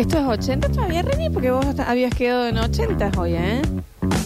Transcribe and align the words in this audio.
Esto 0.00 0.18
es 0.18 0.24
80 0.26 0.70
todavía, 0.70 1.02
Reni, 1.02 1.28
porque 1.28 1.50
vos 1.50 1.66
habías 1.78 2.14
quedado 2.14 2.46
en 2.46 2.56
80 2.56 3.12
hoy, 3.18 3.34
¿eh? 3.34 3.60
Bueno. 4.00 4.16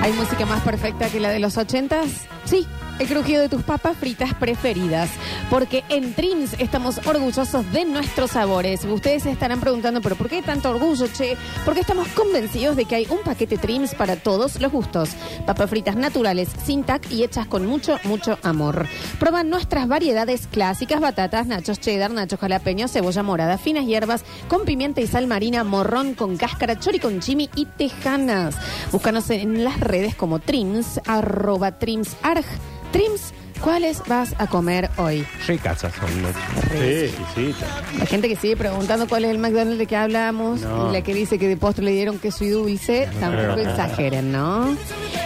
¿Hay 0.00 0.12
música 0.12 0.46
más 0.46 0.62
perfecta 0.62 1.08
que 1.08 1.18
la 1.18 1.30
de 1.30 1.40
los 1.40 1.56
80? 1.56 2.02
Sí. 2.44 2.64
El 3.00 3.08
crujido 3.08 3.40
de 3.40 3.48
tus 3.48 3.62
papas 3.62 3.96
fritas 3.96 4.34
preferidas. 4.34 5.08
Porque 5.48 5.84
en 5.88 6.12
Trims 6.12 6.54
estamos 6.58 7.00
orgullosos 7.06 7.72
de 7.72 7.86
nuestros 7.86 8.32
sabores. 8.32 8.84
Ustedes 8.84 9.22
se 9.22 9.30
estarán 9.30 9.58
preguntando, 9.58 10.02
¿pero 10.02 10.16
por 10.16 10.28
qué 10.28 10.42
tanto 10.42 10.68
orgullo, 10.68 11.06
che? 11.08 11.38
Porque 11.64 11.80
estamos 11.80 12.06
convencidos 12.08 12.76
de 12.76 12.84
que 12.84 12.96
hay 12.96 13.06
un 13.08 13.20
paquete 13.24 13.56
Trims 13.56 13.94
para 13.94 14.16
todos 14.16 14.60
los 14.60 14.70
gustos. 14.70 15.10
Papas 15.46 15.70
fritas 15.70 15.96
naturales, 15.96 16.50
sin 16.66 16.84
tac 16.84 17.10
y 17.10 17.24
hechas 17.24 17.46
con 17.46 17.66
mucho, 17.66 17.98
mucho 18.04 18.38
amor. 18.42 18.86
Prueba 19.18 19.44
nuestras 19.44 19.88
variedades 19.88 20.46
clásicas: 20.46 21.00
batatas, 21.00 21.46
nachos 21.46 21.80
cheddar, 21.80 22.10
nachos 22.10 22.38
jalapeños, 22.38 22.92
cebolla 22.92 23.22
morada, 23.22 23.56
finas 23.56 23.86
hierbas, 23.86 24.24
con 24.46 24.66
pimienta 24.66 25.00
y 25.00 25.06
sal 25.06 25.26
marina, 25.26 25.64
morrón 25.64 26.12
con 26.12 26.36
cáscara, 26.36 26.78
chori 26.78 26.98
con 26.98 27.20
chimi 27.20 27.48
y 27.56 27.64
tejanas. 27.64 28.56
Búscanos 28.92 29.30
en 29.30 29.64
las 29.64 29.80
redes 29.80 30.14
como 30.14 30.38
Trims, 30.38 31.00
arroba 31.06 31.78
trimsarg. 31.78 32.44
Trims, 32.92 33.32
¿cuáles 33.60 34.02
vas 34.08 34.34
a 34.38 34.46
comer 34.46 34.90
hoy? 34.96 35.24
Ricas 35.46 35.80
son. 35.80 35.90
¿no? 36.22 36.28
Sí, 36.72 37.14
sí. 37.34 37.54
La 37.98 38.06
gente 38.06 38.28
que 38.28 38.36
sigue 38.36 38.56
preguntando 38.56 39.06
cuál 39.08 39.24
es 39.24 39.30
el 39.30 39.38
McDonald's 39.38 39.78
de 39.78 39.86
que 39.86 39.96
hablamos, 39.96 40.60
No. 40.62 40.90
y 40.90 40.92
la 40.92 41.02
que 41.02 41.14
dice 41.14 41.38
que 41.38 41.46
de 41.48 41.56
postre 41.56 41.84
le 41.84 41.92
dieron 41.92 42.18
queso 42.18 42.44
y 42.44 42.48
dulce, 42.48 43.08
tampoco 43.20 43.54
creo. 43.54 43.68
exageren, 43.70 44.32
¿no? 44.32 44.76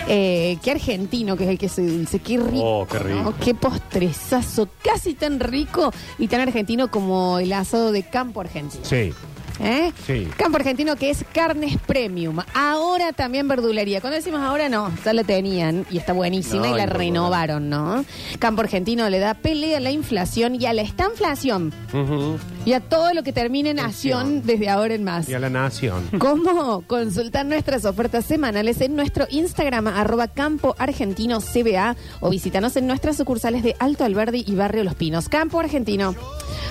Eh, 0.09 0.59
qué 0.63 0.73
argentino 0.73 1.37
que 1.37 1.45
es 1.45 1.51
el 1.51 1.59
queso 1.59 1.81
y 1.81 1.87
dulce, 1.87 2.19
qué 2.19 2.37
rico. 2.39 2.61
Oh, 2.81 2.87
qué 2.87 2.99
rico. 2.99 3.23
¿no? 3.23 3.35
Qué 3.39 3.55
postrezazo, 3.55 4.69
casi 4.83 5.15
tan 5.15 5.41
rico 5.41 5.93
y 6.19 6.29
tan 6.29 6.41
argentino 6.43 6.91
como 6.91 7.39
el 7.39 7.53
asado 7.55 7.93
de 7.93 8.03
campo 8.03 8.41
argentino. 8.43 8.85
Sí. 8.85 9.13
¿Eh? 9.61 9.93
Sí. 10.07 10.29
Campo 10.37 10.57
argentino 10.57 10.97
que 10.97 11.11
es 11.11 11.25
carnes 11.33 11.79
premium. 11.87 12.39
Ahora 12.55 13.13
también 13.13 13.47
verdulería. 13.47 14.01
Cuando 14.01 14.17
decimos 14.17 14.41
ahora 14.41 14.69
no, 14.69 14.93
ya 15.05 15.13
la 15.13 15.25
tenían 15.25 15.87
y 15.91 15.99
está 15.99 16.13
buenísima 16.13 16.67
No, 16.67 16.75
y 16.75 16.79
la 16.79 16.87
renovaron, 16.87 17.69
¿no? 17.69 18.05
Campo 18.39 18.63
argentino 18.63 19.09
le 19.09 19.19
da 19.19 19.35
pelea 19.35 19.79
a 19.79 19.81
la 19.81 19.91
inflación 19.91 20.61
y 20.61 20.67
a 20.67 20.73
la 20.73 20.83
estanflación. 20.83 21.73
Ujú. 21.93 22.39
Y 22.65 22.73
a 22.73 22.81
todo 22.81 23.13
lo 23.15 23.23
que 23.23 23.33
termine 23.33 23.71
en 23.71 23.79
acción 23.79 24.43
desde 24.45 24.69
ahora 24.69 24.95
en 24.95 25.05
más. 25.05 25.29
Y 25.29 25.35
a 25.35 25.39
la 25.39 25.51
nación. 25.51 26.09
¿Cómo? 26.19 26.83
Consultar 26.87 27.47
nuestras 27.47 27.85
ofertas 27.85 28.25
semanales 28.25 28.81
en 28.81 28.97
nuestro 28.97 29.27
Instagram, 29.31 29.87
arroba 29.89 30.29
Campo 30.29 30.75
Argentino 30.79 31.41
CBA, 31.41 31.97
o 32.21 32.31
visítanos 32.31 32.77
en 32.77 32.87
nuestras 32.87 33.17
sucursales 33.17 33.63
de 33.63 33.77
Alto 33.79 34.05
Alberdi 34.05 34.45
y 34.47 34.55
Barrio 34.55 34.83
Los 34.85 34.95
Pinos. 34.95 35.29
Campo 35.29 35.61
Argentino. 35.61 36.15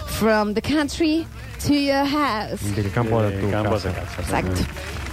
From 0.06 0.54
the 0.54 0.61
country 0.61 1.26
to 1.67 1.73
your 1.73 2.06
house. 2.08 2.75
Del 2.75 2.92
campo 2.92 3.22
de 3.22 3.31
tu 3.39 3.50
campo 3.52 3.72
casa. 3.72 3.89
Exacto. 4.19 4.61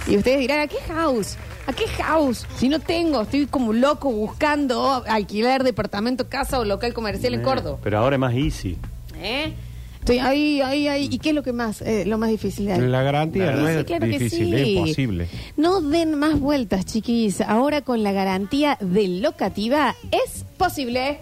Y 0.07 0.17
ustedes 0.17 0.39
dirán, 0.39 0.59
¿a 0.61 0.67
qué 0.67 0.77
house? 0.87 1.37
¿A 1.67 1.73
qué 1.73 1.87
house? 2.03 2.45
Si 2.57 2.69
no 2.69 2.79
tengo, 2.79 3.21
estoy 3.21 3.45
como 3.45 3.71
loco 3.73 4.11
buscando 4.11 5.03
alquilar 5.07 5.63
departamento, 5.63 6.27
casa 6.27 6.59
o 6.59 6.65
local 6.65 6.93
comercial 6.93 7.33
en 7.35 7.41
Eh, 7.41 7.43
Córdoba. 7.43 7.77
Pero 7.83 7.99
ahora 7.99 8.15
es 8.15 8.19
más 8.19 8.33
easy. 8.33 8.77
¿Eh? 9.21 9.53
Estoy 9.99 10.17
ahí, 10.17 10.59
ahí, 10.61 10.87
ahí. 10.87 11.07
¿Y 11.11 11.19
qué 11.19 11.29
es 11.29 11.35
lo 11.35 11.43
que 11.43 11.53
más, 11.53 11.83
eh, 11.83 12.05
lo 12.07 12.17
más 12.17 12.31
difícil 12.31 12.65
de 12.65 12.73
ahí? 12.73 12.81
La 12.81 13.03
garantía 13.03 13.51
no 13.51 13.67
Sí, 13.67 13.73
es 13.73 13.83
claro 13.83 14.05
que 14.07 14.11
difícil, 14.17 14.47
sí. 14.47 14.55
es 14.55 14.67
imposible. 14.69 15.27
No 15.57 15.79
den 15.81 16.15
más 16.17 16.39
vueltas, 16.39 16.87
chiquis. 16.87 17.39
Ahora 17.41 17.81
con 17.81 18.01
la 18.01 18.11
garantía 18.11 18.79
de 18.81 19.07
locativa 19.07 19.95
es 20.11 20.43
posible. 20.57 21.19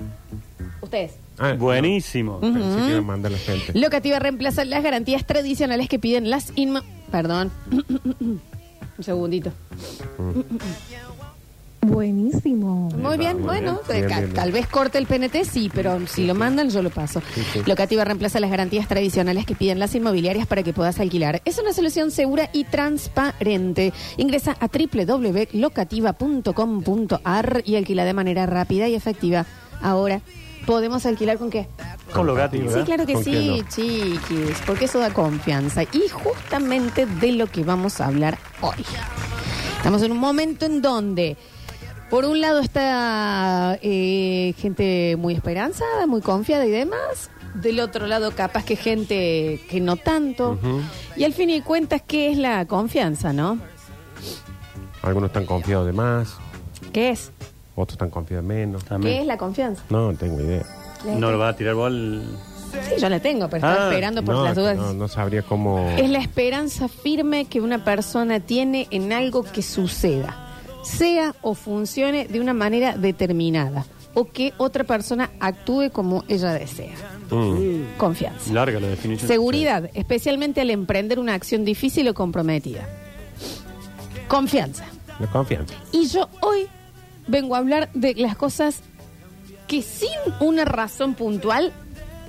Ustedes. 0.82 1.12
Ah, 1.40 1.54
Buenísimo. 1.58 2.40
no, 2.42 2.54
pensé 2.54 2.80
que 2.86 2.90
iba 2.90 2.98
a 3.00 3.02
mandar 3.02 3.32
la 3.32 3.38
gente. 3.38 3.72
Locativa 3.80 4.20
reemplaza 4.20 4.66
las 4.66 4.84
garantías 4.84 5.26
tradicionales 5.26 5.88
que 5.90 6.00
piden 6.00 6.30
las 6.30 6.52
inma... 6.56 6.84
Perdón. 7.12 7.52
Un 8.20 8.42
segundito. 9.04 9.52
Buenísimo. 11.82 12.90
Muy 12.98 13.18
bien, 13.18 13.38
muy 13.38 13.46
bueno, 13.46 13.80
bien. 13.88 14.00
Bien, 14.00 14.10
ca- 14.10 14.16
bien, 14.18 14.26
bien. 14.32 14.36
tal 14.36 14.52
vez 14.52 14.68
corte 14.68 14.98
el 14.98 15.06
PNT, 15.08 15.46
sí, 15.50 15.72
pero 15.74 16.06
si 16.08 16.28
lo 16.28 16.36
mandan 16.36 16.70
yo 16.70 16.82
lo 16.84 16.90
paso. 16.90 17.22
sí. 17.54 17.62
Locativa 17.66 18.04
reemplaza 18.04 18.42
las 18.42 18.52
garantías 18.52 18.90
tradicionales 18.90 19.46
que 19.46 19.56
piden 19.56 19.80
las 19.80 19.96
inmobiliarias 19.96 20.46
para 20.46 20.62
que 20.62 20.74
puedas 20.74 21.00
alquilar. 21.00 21.42
Es 21.46 21.58
una 21.58 21.72
solución 21.72 22.12
segura 22.12 22.50
y 22.52 22.66
transparente. 22.66 23.94
Ingresa 24.18 24.58
a 24.60 24.68
www.locativa.com.ar 24.68 27.64
y 27.66 27.76
alquila 27.78 28.04
de 28.04 28.14
manera 28.14 28.46
rápida 28.46 28.90
y 28.90 28.96
efectiva. 28.96 29.46
Ahora, 29.82 30.20
¿podemos 30.70 31.04
alquilar 31.08 31.40
con 31.40 31.50
qué? 31.50 31.66
Con 32.14 32.28
lo 32.28 32.36
gati, 32.36 32.60
Sí, 32.60 32.84
claro 32.86 33.08
que 33.08 33.14
¿Con 33.14 33.24
sí, 33.24 33.58
no? 33.58 33.68
chiquis, 33.70 34.62
porque 34.68 34.86
eso 34.86 35.00
da 35.00 35.12
confianza. 35.12 35.82
Y 35.82 36.08
justamente 36.10 37.08
de 37.08 37.32
lo 37.32 37.48
que 37.48 37.64
vamos 37.64 38.00
a 38.00 38.06
hablar 38.06 38.38
hoy. 38.62 38.86
Estamos 39.78 40.04
en 40.04 40.12
un 40.12 40.20
momento 40.20 40.68
en 40.68 40.84
donde, 40.84 41.38
por 42.12 42.24
un 42.26 42.40
lado, 42.40 42.60
está 42.60 43.80
eh, 43.82 44.54
gente 44.60 45.16
muy 45.18 45.34
esperanzada, 45.34 46.06
muy 46.06 46.22
confiada 46.22 46.68
y 46.68 46.70
demás. 46.70 47.32
Del 47.56 47.80
otro 47.80 48.06
lado, 48.06 48.30
capaz 48.36 48.64
que 48.64 48.76
gente 48.76 49.60
que 49.72 49.82
no 49.82 49.96
tanto. 49.96 50.60
Y 51.16 51.24
al 51.24 51.34
fin 51.34 51.50
y 51.50 51.62
cuentas, 51.62 52.04
¿qué 52.06 52.30
es 52.32 52.38
la 52.38 52.68
confianza, 52.68 53.34
no? 53.34 53.58
Algunos 55.02 55.30
están 55.30 55.48
confiados 55.48 55.88
de 55.88 55.94
más, 55.94 56.36
¿Qué 56.94 57.10
es? 57.10 57.32
Otros 57.84 57.96
están 57.96 58.10
confiados 58.10 58.46
menos. 58.46 58.84
¿Qué 59.02 59.22
es 59.22 59.26
la 59.28 59.38
confianza? 59.38 59.84
No, 59.90 60.12
no 60.12 60.18
tengo 60.18 60.40
idea. 60.42 60.64
No 61.06 61.32
lo 61.32 61.38
va 61.40 61.50
a 61.50 61.56
tirar 61.56 61.76
bol. 61.76 62.24
Sí, 62.88 62.96
yo 63.02 63.10
la 63.10 63.20
tengo, 63.20 63.48
pero 63.50 63.66
estaba 63.68 63.88
Ah, 63.88 63.90
esperando 63.90 64.24
por 64.24 64.36
no, 64.36 64.44
las 64.44 64.56
dudas. 64.56 64.78
no, 64.78 64.94
no 64.94 65.08
sabría 65.08 65.42
cómo. 65.42 65.90
Es 65.98 66.10
la 66.10 66.20
esperanza 66.20 66.88
firme 66.88 67.46
que 67.46 67.62
una 67.62 67.84
persona 67.84 68.40
tiene 68.42 68.88
en 68.92 69.12
algo 69.12 69.44
que 69.44 69.62
suceda, 69.64 70.36
sea 70.84 71.34
o 71.42 71.56
funcione 71.56 72.28
de 72.28 72.40
una 72.40 72.54
manera 72.54 72.96
determinada, 72.96 73.86
o 74.14 74.26
que 74.26 74.54
otra 74.58 74.84
persona 74.84 75.32
actúe 75.40 75.90
como 75.92 76.24
ella 76.28 76.54
desea. 76.54 76.94
Mm. 77.32 77.98
Confianza. 77.98 78.54
Larga 78.54 78.80
la 78.80 78.88
definición. 78.88 79.28
Seguridad, 79.28 79.90
especialmente 79.96 80.62
al 80.62 80.70
emprender 80.70 81.18
una 81.20 81.34
acción 81.34 81.66
difícil 81.66 82.08
o 82.10 82.14
comprometida. 82.14 82.88
Confianza. 84.28 84.86
La 85.20 85.28
confianza. 85.28 85.74
Y 85.92 86.08
yo 86.08 86.30
hoy 86.42 86.68
vengo 87.30 87.56
a 87.56 87.60
hablar 87.60 87.90
de 87.94 88.16
las 88.16 88.36
cosas 88.36 88.82
que 89.68 89.82
sin 89.82 90.10
una 90.40 90.66
razón 90.66 91.14
puntual 91.14 91.72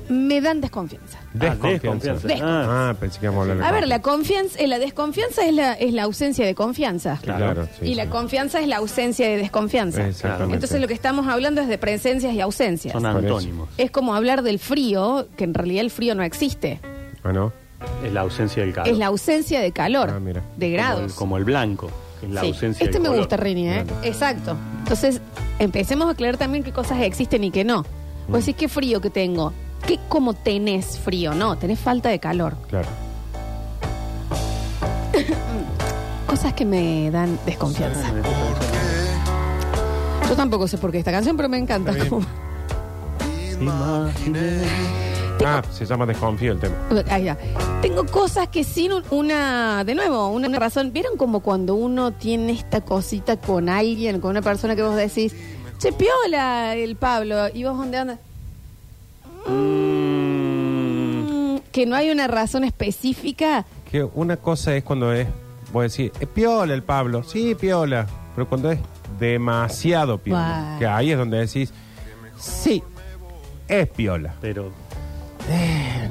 me 0.09 0.41
dan 0.41 0.61
desconfianza. 0.61 1.19
Desconfianza. 1.35 2.15
Des- 2.27 2.41
Ah, 2.43 2.91
Ah, 2.91 2.95
pensé 2.99 3.21
que 3.21 3.27
íbamos 3.27 3.41
a 3.41 3.43
hablar 3.53 3.59
de 3.59 3.65
A 3.65 3.73
ver, 3.73 3.87
la 3.89 4.03
confianza. 4.03 4.59
eh, 4.59 4.67
la 4.67 4.81
desconfianza 4.81 5.47
es 5.47 5.55
la, 5.55 5.73
es 5.75 5.93
la 5.93 6.03
ausencia 6.03 6.45
de 6.45 6.55
confianza. 6.57 7.19
Claro, 7.23 7.69
sí, 7.79 7.87
y 7.87 7.95
la 7.95 8.05
sí. 8.05 8.09
confianza 8.11 8.61
es 8.61 8.67
la 8.67 8.79
ausencia 8.79 9.29
de 9.29 9.37
desconfianza. 9.37 10.05
Exactamente. 10.07 10.55
Entonces 10.55 10.81
lo 10.81 10.89
que 10.89 10.95
estamos 10.95 11.29
hablando 11.29 11.61
es 11.61 11.69
de 11.69 11.79
presencias 11.79 12.35
y 12.35 12.41
ausencias. 12.41 12.93
son 12.93 13.07
antónimos. 13.07 13.69
Es 13.79 13.93
como 13.93 14.15
hablar 14.17 14.43
del 14.43 14.59
frío, 14.59 15.29
que 15.37 15.45
en 15.45 15.55
realidad 15.55 15.83
el 15.85 15.91
frío 15.93 16.17
no 16.17 16.25
existe. 16.25 16.81
Ah, 17.23 17.33
¿no? 17.33 17.53
Es 18.05 18.13
la 18.13 18.23
ausencia 18.23 18.63
del 18.65 18.73
calor. 18.75 18.93
Es 18.93 18.99
la 18.99 19.07
ausencia 19.07 19.61
de 19.61 19.71
calor, 19.73 20.11
Ah, 20.11 20.19
mira. 20.21 20.41
de 20.41 20.47
Como 20.57 20.65
el, 20.67 20.73
grados. 20.73 21.13
como 21.15 21.37
el 21.39 21.45
blanco. 21.45 21.91
La 22.29 22.41
Sí. 22.43 22.49
ausencia 22.49 22.85
Este 22.85 22.99
me 22.99 23.07
color. 23.09 23.21
gusta, 23.21 23.37
Rini, 23.37 23.69
¿eh? 23.69 23.85
Claro. 23.87 24.01
Exacto. 24.05 24.57
Entonces, 24.81 25.21
empecemos 25.59 26.09
a 26.09 26.13
aclarar 26.13 26.37
también 26.37 26.63
qué 26.65 26.73
cosas 26.73 27.01
existen 27.03 27.45
y 27.45 27.51
qué 27.51 27.65
no. 27.65 27.85
Vos 28.29 28.45
decís, 28.45 28.55
qué 28.59 28.69
frío 28.69 29.01
que 29.01 29.11
tengo. 29.11 29.53
¿Qué 29.87 29.99
como 30.09 30.35
tenés 30.35 30.99
frío? 30.99 31.35
No, 31.35 31.57
tenés 31.57 31.79
falta 31.81 32.09
de 32.11 32.19
calor. 32.21 32.57
Claro. 32.69 32.89
Cosas 36.27 36.53
que 36.55 36.65
me 36.65 37.11
dan 37.11 37.39
desconfianza. 37.47 38.13
Yo 40.29 40.37
tampoco 40.37 40.69
sé 40.69 40.79
por 40.79 40.93
qué 40.93 40.99
esta 40.99 41.11
canción, 41.11 41.37
pero 41.37 41.49
me 41.49 41.59
encanta. 41.59 41.91
Está 41.91 42.05
bien. 42.05 42.27
Ah, 45.45 45.63
se 45.73 45.87
llama 45.87 46.05
desconfío 46.07 46.53
el 46.53 46.61
tema. 46.61 46.75
Ahí 47.09 47.25
va. 47.25 47.37
Tengo 47.81 48.05
cosas 48.07 48.49
que 48.49 48.63
sin 48.65 48.93
un- 48.93 49.05
una, 49.11 49.83
de 49.85 49.95
nuevo, 49.95 50.29
una 50.29 50.49
razón. 50.59 50.93
¿Vieron 50.93 51.17
como 51.17 51.41
cuando 51.41 51.75
uno 51.75 52.13
tiene 52.13 52.53
esta 52.53 52.83
cosita 52.83 53.37
con 53.39 53.69
alguien, 53.69 54.21
con 54.21 54.31
una 54.33 54.43
persona 54.43 54.77
que 54.77 54.83
vos 54.83 54.97
decís, 54.97 55.35
che, 55.79 55.93
piola 55.93 56.75
el 56.75 56.97
Pablo, 56.97 57.47
y 57.55 57.65
vos 57.65 57.77
dónde 57.79 57.99
andas? 57.99 58.19
Mm, 59.47 61.55
Mm, 61.55 61.59
que 61.73 61.87
no 61.87 61.97
hay 61.97 62.11
una 62.11 62.27
razón 62.29 62.65
específica. 62.65 63.65
Que 63.91 64.05
una 64.05 64.37
cosa 64.37 64.75
es 64.77 64.85
cuando 64.85 65.13
es, 65.13 65.27
voy 65.73 65.81
a 65.81 65.83
decir, 65.85 66.13
es 66.21 66.29
piola 66.29 66.75
el 66.75 66.83
Pablo. 66.83 67.23
Sí, 67.23 67.55
piola. 67.55 68.07
Pero 68.35 68.49
cuando 68.49 68.71
es 68.71 68.79
demasiado 69.19 70.19
piola. 70.19 70.77
Que 70.79 70.87
ahí 70.87 71.11
es 71.13 71.19
donde 71.19 71.39
decís, 71.39 71.73
sí, 72.39 72.83
es 73.69 73.89
piola. 73.89 74.35
pero 74.41 74.71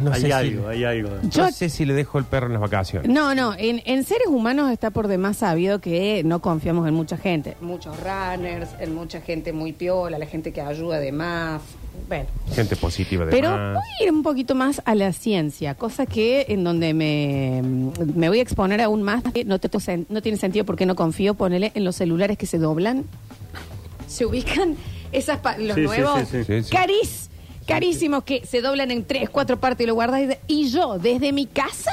No 0.01 0.13
hay 0.13 0.21
sé 0.21 0.33
algo, 0.33 0.71
si, 0.71 0.77
hay 0.77 0.83
algo. 0.99 1.09
Yo- 1.29 1.43
no 1.43 1.51
sé 1.51 1.69
si 1.69 1.85
le 1.85 1.93
dejo 1.93 2.17
el 2.19 2.25
perro 2.25 2.47
en 2.47 2.53
las 2.53 2.61
vacaciones. 2.61 3.09
No, 3.11 3.35
no, 3.35 3.53
en, 3.57 3.81
en 3.85 4.03
seres 4.03 4.27
humanos 4.27 4.71
está 4.71 4.91
por 4.91 5.07
demás 5.07 5.37
sabido 5.37 5.79
que 5.79 6.23
no 6.23 6.41
confiamos 6.41 6.87
en 6.87 6.93
mucha 6.93 7.17
gente. 7.17 7.55
Muchos 7.61 7.95
runners, 7.99 8.69
en 8.79 8.95
mucha 8.95 9.21
gente 9.21 9.51
muy 9.53 9.73
piola, 9.73 10.17
la 10.17 10.25
gente 10.25 10.51
que 10.53 10.61
ayuda 10.61 10.99
de 10.99 11.11
más. 11.11 11.61
Bueno. 12.07 12.25
Gente 12.53 12.75
positiva 12.75 13.25
de 13.25 13.31
Pero 13.31 13.49
voy 13.51 13.83
a 13.99 14.03
ir 14.03 14.11
un 14.11 14.23
poquito 14.23 14.55
más 14.55 14.81
a 14.85 14.95
la 14.95 15.11
ciencia, 15.13 15.75
cosa 15.75 16.05
que 16.05 16.45
en 16.49 16.63
donde 16.63 16.93
me, 16.93 17.61
me 18.15 18.29
voy 18.29 18.39
a 18.39 18.41
exponer 18.41 18.81
aún 18.81 19.03
más. 19.03 19.21
que 19.33 19.43
No, 19.45 19.59
te- 19.59 20.05
no 20.09 20.21
tiene 20.21 20.37
sentido 20.37 20.65
porque 20.65 20.85
no 20.85 20.95
confío, 20.95 21.33
ponele 21.35 21.71
en 21.75 21.83
los 21.83 21.95
celulares 21.97 22.37
que 22.37 22.45
se 22.45 22.57
doblan. 22.57 23.03
Se 24.07 24.25
ubican 24.25 24.75
esas 25.11 25.39
los 25.59 25.75
Sí, 25.75 25.81
nuevos 25.81 26.21
sí, 26.29 26.43
carísimos 27.69 28.23
que 28.23 28.45
se 28.45 28.61
doblan 28.61 28.91
en 28.91 29.05
tres, 29.05 29.29
cuatro 29.29 29.57
partes 29.59 29.85
y 29.85 29.87
lo 29.87 29.93
guardas. 29.93 30.21
y 30.47 30.69
yo, 30.69 30.97
desde 30.99 31.31
mi 31.31 31.45
casa, 31.45 31.91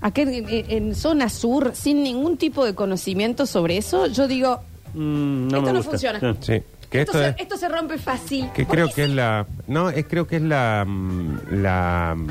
aquí 0.00 0.22
en, 0.22 0.48
en- 0.48 0.70
en 0.70 0.94
zona 0.94 1.28
sur, 1.28 1.72
sin 1.74 2.02
ningún 2.02 2.36
tipo 2.38 2.64
de 2.64 2.74
conocimiento 2.74 3.44
sobre 3.46 3.76
eso, 3.76 4.06
yo 4.06 4.26
digo, 4.28 4.60
Mm, 4.94 5.48
Esto 5.48 5.56
no 5.56 5.62
me 5.62 5.68
no 5.72 5.74
gusta. 5.80 5.90
funciona. 5.90 6.18
Sí. 6.18 6.26
Sí, 6.40 6.62
que 6.90 7.00
esto, 7.02 7.12
esto, 7.12 7.18
se, 7.18 7.28
es... 7.28 7.34
esto 7.40 7.56
se 7.58 7.68
rompe 7.68 7.98
fácil. 7.98 8.48
Que 8.54 8.64
¿Por 8.64 8.74
creo 8.76 8.88
qué 8.88 8.94
que 8.94 9.04
es 9.04 9.10
la. 9.10 9.46
No, 9.66 9.90
es, 9.90 10.06
creo 10.08 10.26
que 10.26 10.36
es 10.36 10.42
la. 10.42 10.84
mm, 10.88 11.38
La 11.62 12.14
mm, 12.16 12.28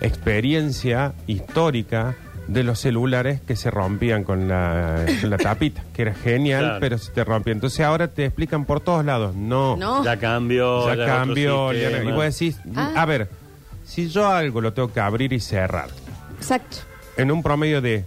experiencia 0.00 1.12
histórica 1.26 2.14
de 2.48 2.62
los 2.62 2.78
celulares 2.78 3.40
que 3.40 3.56
se 3.56 3.70
rompían 3.70 4.22
con 4.24 4.46
la, 4.48 5.04
con 5.20 5.30
la 5.30 5.36
tapita, 5.38 5.82
que 5.92 6.02
era 6.02 6.14
genial, 6.14 6.62
Claro. 6.64 6.80
pero 6.80 6.98
se 6.98 7.10
te 7.12 7.24
rompía. 7.24 7.52
Entonces 7.52 7.80
ahora 7.80 8.08
te 8.08 8.24
explican 8.24 8.64
por 8.64 8.80
todos 8.80 9.04
lados. 9.04 9.34
No, 9.34 9.76
No. 9.76 10.04
Ya 10.04 10.16
cambió. 10.18 10.86
ya 10.86 10.92
es 10.92 10.98
otro 11.00 11.06
cambió. 11.06 11.72
ya 11.72 11.78
no- 11.90 11.96
sistema. 11.96 12.10
y 12.10 12.14
vos 12.14 12.24
decís, 12.24 12.56
Ah. 12.76 12.92
a 12.96 13.04
ver, 13.06 13.28
si 13.84 14.08
yo 14.08 14.28
algo 14.28 14.60
lo 14.60 14.72
tengo 14.72 14.92
que 14.92 15.00
abrir 15.00 15.32
y 15.32 15.40
cerrar 15.40 15.88
Exacto. 16.38 16.78
en 17.16 17.30
un 17.32 17.42
promedio 17.42 17.80
de 17.80 18.04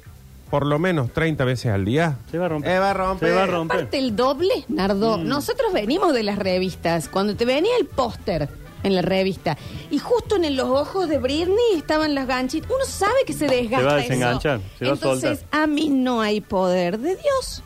por 0.50 0.66
lo 0.66 0.80
menos 0.80 1.12
30 1.14 1.46
veces 1.46 1.72
al 1.72 1.86
día, 1.86 2.16
Se 2.32 2.38
va 2.40 2.46
a 2.48 2.50
romper. 2.50 2.72
eh, 2.72 2.80
va 2.80 2.90
a 2.90 2.94
romper. 2.94 3.30
Se 3.30 3.36
va 3.36 3.44
a 3.44 3.46
romper. 3.46 3.78
Aparte 3.78 4.00
el 4.00 4.16
doble, 4.16 4.66
Nardo, 4.68 5.18
Mm. 5.20 5.28
nosotros 5.28 5.72
venimos 5.74 6.12
de 6.14 6.24
las 6.24 6.40
revistas, 6.40 7.08
cuando 7.08 7.36
te 7.36 7.46
venía 7.46 7.72
el 7.80 7.86
póster 7.86 8.50
en 8.84 8.96
la 8.96 9.02
revista 9.02 9.58
y 9.92 9.98
justo 10.00 10.36
en 10.38 10.56
los 10.56 10.68
ojos 10.70 11.08
de 11.10 11.18
Britney 11.18 11.58
estaban 11.76 12.16
las 12.16 12.28
ganchitas, 12.28 12.70
uno 12.70 12.86
sabe 12.86 13.14
que 13.26 13.34
se 13.34 13.48
desgasta 13.48 13.80
Se 13.80 13.86
va 13.86 13.94
a 13.94 14.00
eso. 14.00 14.08
desenganchar, 14.10 14.62
se 14.78 14.86
va 14.86 14.92
a 14.92 14.94
Entonces, 14.94 15.40
soltar. 15.40 15.62
a 15.64 15.68
mí 15.68 15.90
no 15.90 16.22
hay 16.22 16.42
poder 16.42 17.00
de 17.00 17.16
Dios 17.16 17.64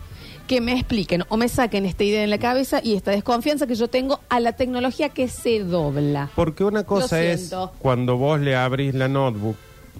que 0.47 0.59
me 0.59 0.73
expliquen 0.73 1.23
o 1.29 1.37
me 1.37 1.47
saquen 1.47 1.85
esta 1.85 2.03
idea 2.03 2.23
en 2.23 2.29
la 2.29 2.37
cabeza 2.37 2.81
y 2.83 2.95
esta 2.95 3.11
desconfianza 3.11 3.65
que 3.65 3.75
yo 3.75 3.87
tengo 3.87 4.19
a 4.27 4.39
la 4.41 4.51
tecnología 4.53 5.07
que 5.09 5.29
se 5.29 5.59
dobla. 5.63 6.29
Porque 6.35 6.65
una 6.65 6.83
cosa 6.83 7.21
es 7.23 7.47
siento. 7.47 7.71
cuando 7.79 8.17
vos 8.17 8.39
le 8.41 8.55
abrís 8.55 8.93
la 8.93 9.07
notebook, 9.07 9.55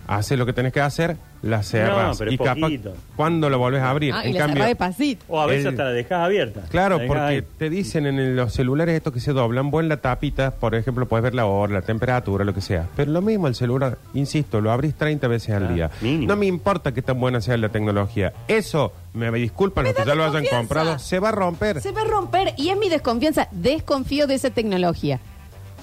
haces 0.08 0.38
lo 0.38 0.46
que 0.46 0.54
tenés 0.54 0.74
que 0.74 0.82
hacer, 0.82 1.16
la 1.42 1.64
cerras. 1.64 2.18
pero 2.18 2.30
es 2.30 2.36
y 2.36 2.38
capaz, 2.38 2.60
poquito. 2.60 2.94
¿cuándo 3.16 3.50
lo 3.50 3.58
volvés 3.58 3.82
a 3.82 3.90
abrir? 3.90 4.14
Ah, 4.14 4.22
y 4.26 4.28
en 4.30 4.34
la 4.34 4.40
cambio, 4.40 4.56
cerrá 4.56 4.68
de 4.68 4.76
pasito. 4.76 5.26
O 5.30 5.40
a 5.42 5.46
veces 5.46 5.66
El- 5.66 5.72
hasta 5.72 5.84
la 5.86 5.90
dejas 5.92 6.20
abierta. 6.26 6.62
Claro, 6.70 6.98
La 6.98 7.04
dejás 7.04 7.08
porque 7.18 7.34
ahí. 7.36 7.44
te 7.58 7.70
dicen 7.70 8.06
en 8.06 8.20
el- 8.20 8.36
los 8.36 8.54
celulares 8.54 8.96
estos 8.96 9.14
que 9.14 9.20
se 9.20 9.32
doblan, 9.34 9.72
vos 9.72 9.82
en 9.84 9.90
la 9.90 9.98
tapita, 9.98 10.52
por 10.52 10.76
ejemplo, 10.76 11.06
puedes 11.08 11.24
ver 11.24 11.36
la 11.36 11.46
hora, 11.46 11.74
la 11.74 11.82
temperatura, 11.82 12.44
lo 12.46 12.54
que 12.54 12.62
sea. 12.62 12.88
Pero 12.96 13.12
lo 13.12 13.22
mismo 13.22 13.48
el 13.48 13.56
celular, 13.56 13.98
insisto, 14.14 14.62
lo 14.62 14.72
abrís 14.72 14.94
30 14.96 15.28
veces 15.28 15.56
al 15.56 15.68
Ah, 15.68 15.72
día. 15.74 15.92
mínimo. 16.02 16.28
No 16.28 16.36
me 16.38 16.46
importa 16.48 16.94
qué 16.94 17.02
tan 17.02 17.20
buena 17.20 17.40
sea 17.42 17.56
la 17.58 17.70
tecnología. 17.70 18.34
Eso, 18.48 18.94
me 19.14 19.32
disculpan 19.32 19.86
los 19.86 19.94
que 19.94 20.06
ya 20.06 20.16
lo 20.16 20.24
hayan 20.24 20.42
desconfianza. 20.44 20.58
comprado, 20.76 21.00
se 21.00 21.20
va 21.20 21.30
a 21.30 21.34
romper. 21.34 21.82
Se 21.82 21.92
va 21.92 22.02
a 22.02 22.06
romper 22.06 22.54
y 22.58 22.70
es 22.70 22.78
mi 22.78 22.90
desconfianza. 22.90 23.48
Desconfío 23.52 24.28
de 24.28 24.36
esa 24.36 24.50
tecnología. 24.50 25.20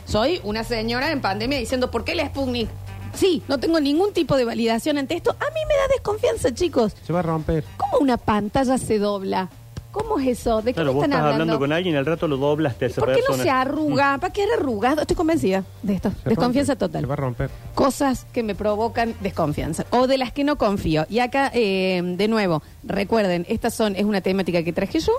Soy 0.06 0.40
una 0.42 0.64
señora 0.64 1.12
en 1.12 1.20
pandemia 1.20 1.56
diciendo, 1.58 1.90
¿por 1.92 2.02
qué 2.02 2.16
la 2.16 2.26
Sputnik? 2.26 2.68
Sí, 3.14 3.42
no 3.48 3.58
tengo 3.58 3.80
ningún 3.80 4.12
tipo 4.12 4.36
de 4.36 4.44
validación 4.44 4.98
ante 4.98 5.14
esto. 5.16 5.30
A 5.32 5.44
mí 5.52 5.60
me 5.68 5.74
da 5.74 5.88
desconfianza, 5.92 6.54
chicos. 6.54 6.94
Se 7.06 7.12
va 7.12 7.18
a 7.20 7.22
romper. 7.22 7.64
¿Cómo 7.76 7.98
una 7.98 8.16
pantalla 8.16 8.78
se 8.78 8.98
dobla? 8.98 9.48
¿Cómo 9.92 10.20
es 10.20 10.38
eso? 10.38 10.62
¿De 10.62 10.66
qué 10.70 10.74
Claro, 10.74 10.90
me 10.90 10.94
vos 10.94 11.02
están 11.04 11.10
estás 11.18 11.24
hablando? 11.24 11.42
hablando 11.42 11.58
con 11.58 11.72
alguien 11.72 11.94
y 11.96 11.98
al 11.98 12.06
rato 12.06 12.28
lo 12.28 12.36
doblaste 12.36 12.84
a 12.84 12.88
esa 12.88 13.00
¿Por 13.00 13.08
qué 13.08 13.16
persona. 13.16 13.36
no 13.38 13.42
se 13.42 13.50
arruga? 13.50 14.18
¿Para 14.18 14.32
qué 14.32 14.44
era 14.44 14.54
arrugado? 14.54 15.00
Estoy 15.00 15.16
convencida 15.16 15.64
de 15.82 15.94
esto. 15.94 16.12
Se 16.22 16.28
Desconfianza 16.28 16.74
rompe. 16.74 16.86
total 16.86 17.00
Se 17.02 17.06
va 17.08 17.14
a 17.14 17.16
romper. 17.16 17.50
cosas 17.74 18.24
que 18.32 18.44
me 18.44 18.54
provocan 18.54 19.16
desconfianza 19.20 19.86
o 19.90 20.06
de 20.06 20.16
las 20.18 20.30
que 20.30 20.44
no 20.44 20.56
confío. 20.58 21.06
Y 21.10 21.18
acá, 21.18 21.50
eh, 21.52 22.00
de 22.04 22.28
nuevo, 22.28 22.62
recuerden, 22.84 23.44
esta 23.48 23.70
son, 23.70 23.96
es 23.96 24.04
una 24.04 24.20
temática 24.20 24.62
que 24.62 24.72
traje 24.72 25.00
yo 25.00 25.12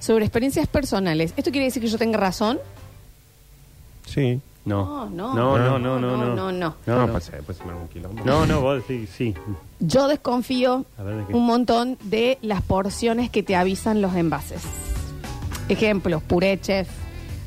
sobre 0.00 0.26
experiencias 0.26 0.66
personales. 0.68 1.32
¿Esto 1.38 1.50
quiere 1.50 1.64
decir 1.64 1.80
que 1.82 1.88
yo 1.88 1.96
tenga 1.96 2.18
razón? 2.18 2.58
Sí. 4.06 4.38
No. 4.64 5.08
No, 5.10 5.34
no, 5.34 5.58
no. 5.58 5.78
no, 5.78 5.78
no, 5.78 5.98
no, 5.98 5.98
No, 5.98 6.16
no, 6.16 6.26
no, 6.26 6.52
no. 6.52 6.52
No, 6.52 6.76
no, 6.86 7.06
no. 7.06 7.12
pues, 7.12 7.28
eh, 7.28 7.40
se 7.52 7.64
me 7.64 7.70
arma 7.70 7.82
un 7.82 7.88
quilombo. 7.88 8.24
No, 8.24 8.46
no, 8.46 8.60
vos 8.62 8.86
decís 8.86 9.10
sí. 9.14 9.34
Yo 9.80 10.08
desconfío 10.08 10.84
A 10.96 11.02
ver, 11.02 11.16
¿de 11.16 11.26
qué? 11.26 11.34
un 11.34 11.44
montón 11.44 11.98
de 12.04 12.38
las 12.42 12.62
porciones 12.62 13.28
que 13.30 13.42
te 13.42 13.56
avisan 13.56 14.00
los 14.00 14.14
envases. 14.14 14.62
Ejemplos, 15.68 16.22
puré, 16.22 16.60
chef, 16.60 16.88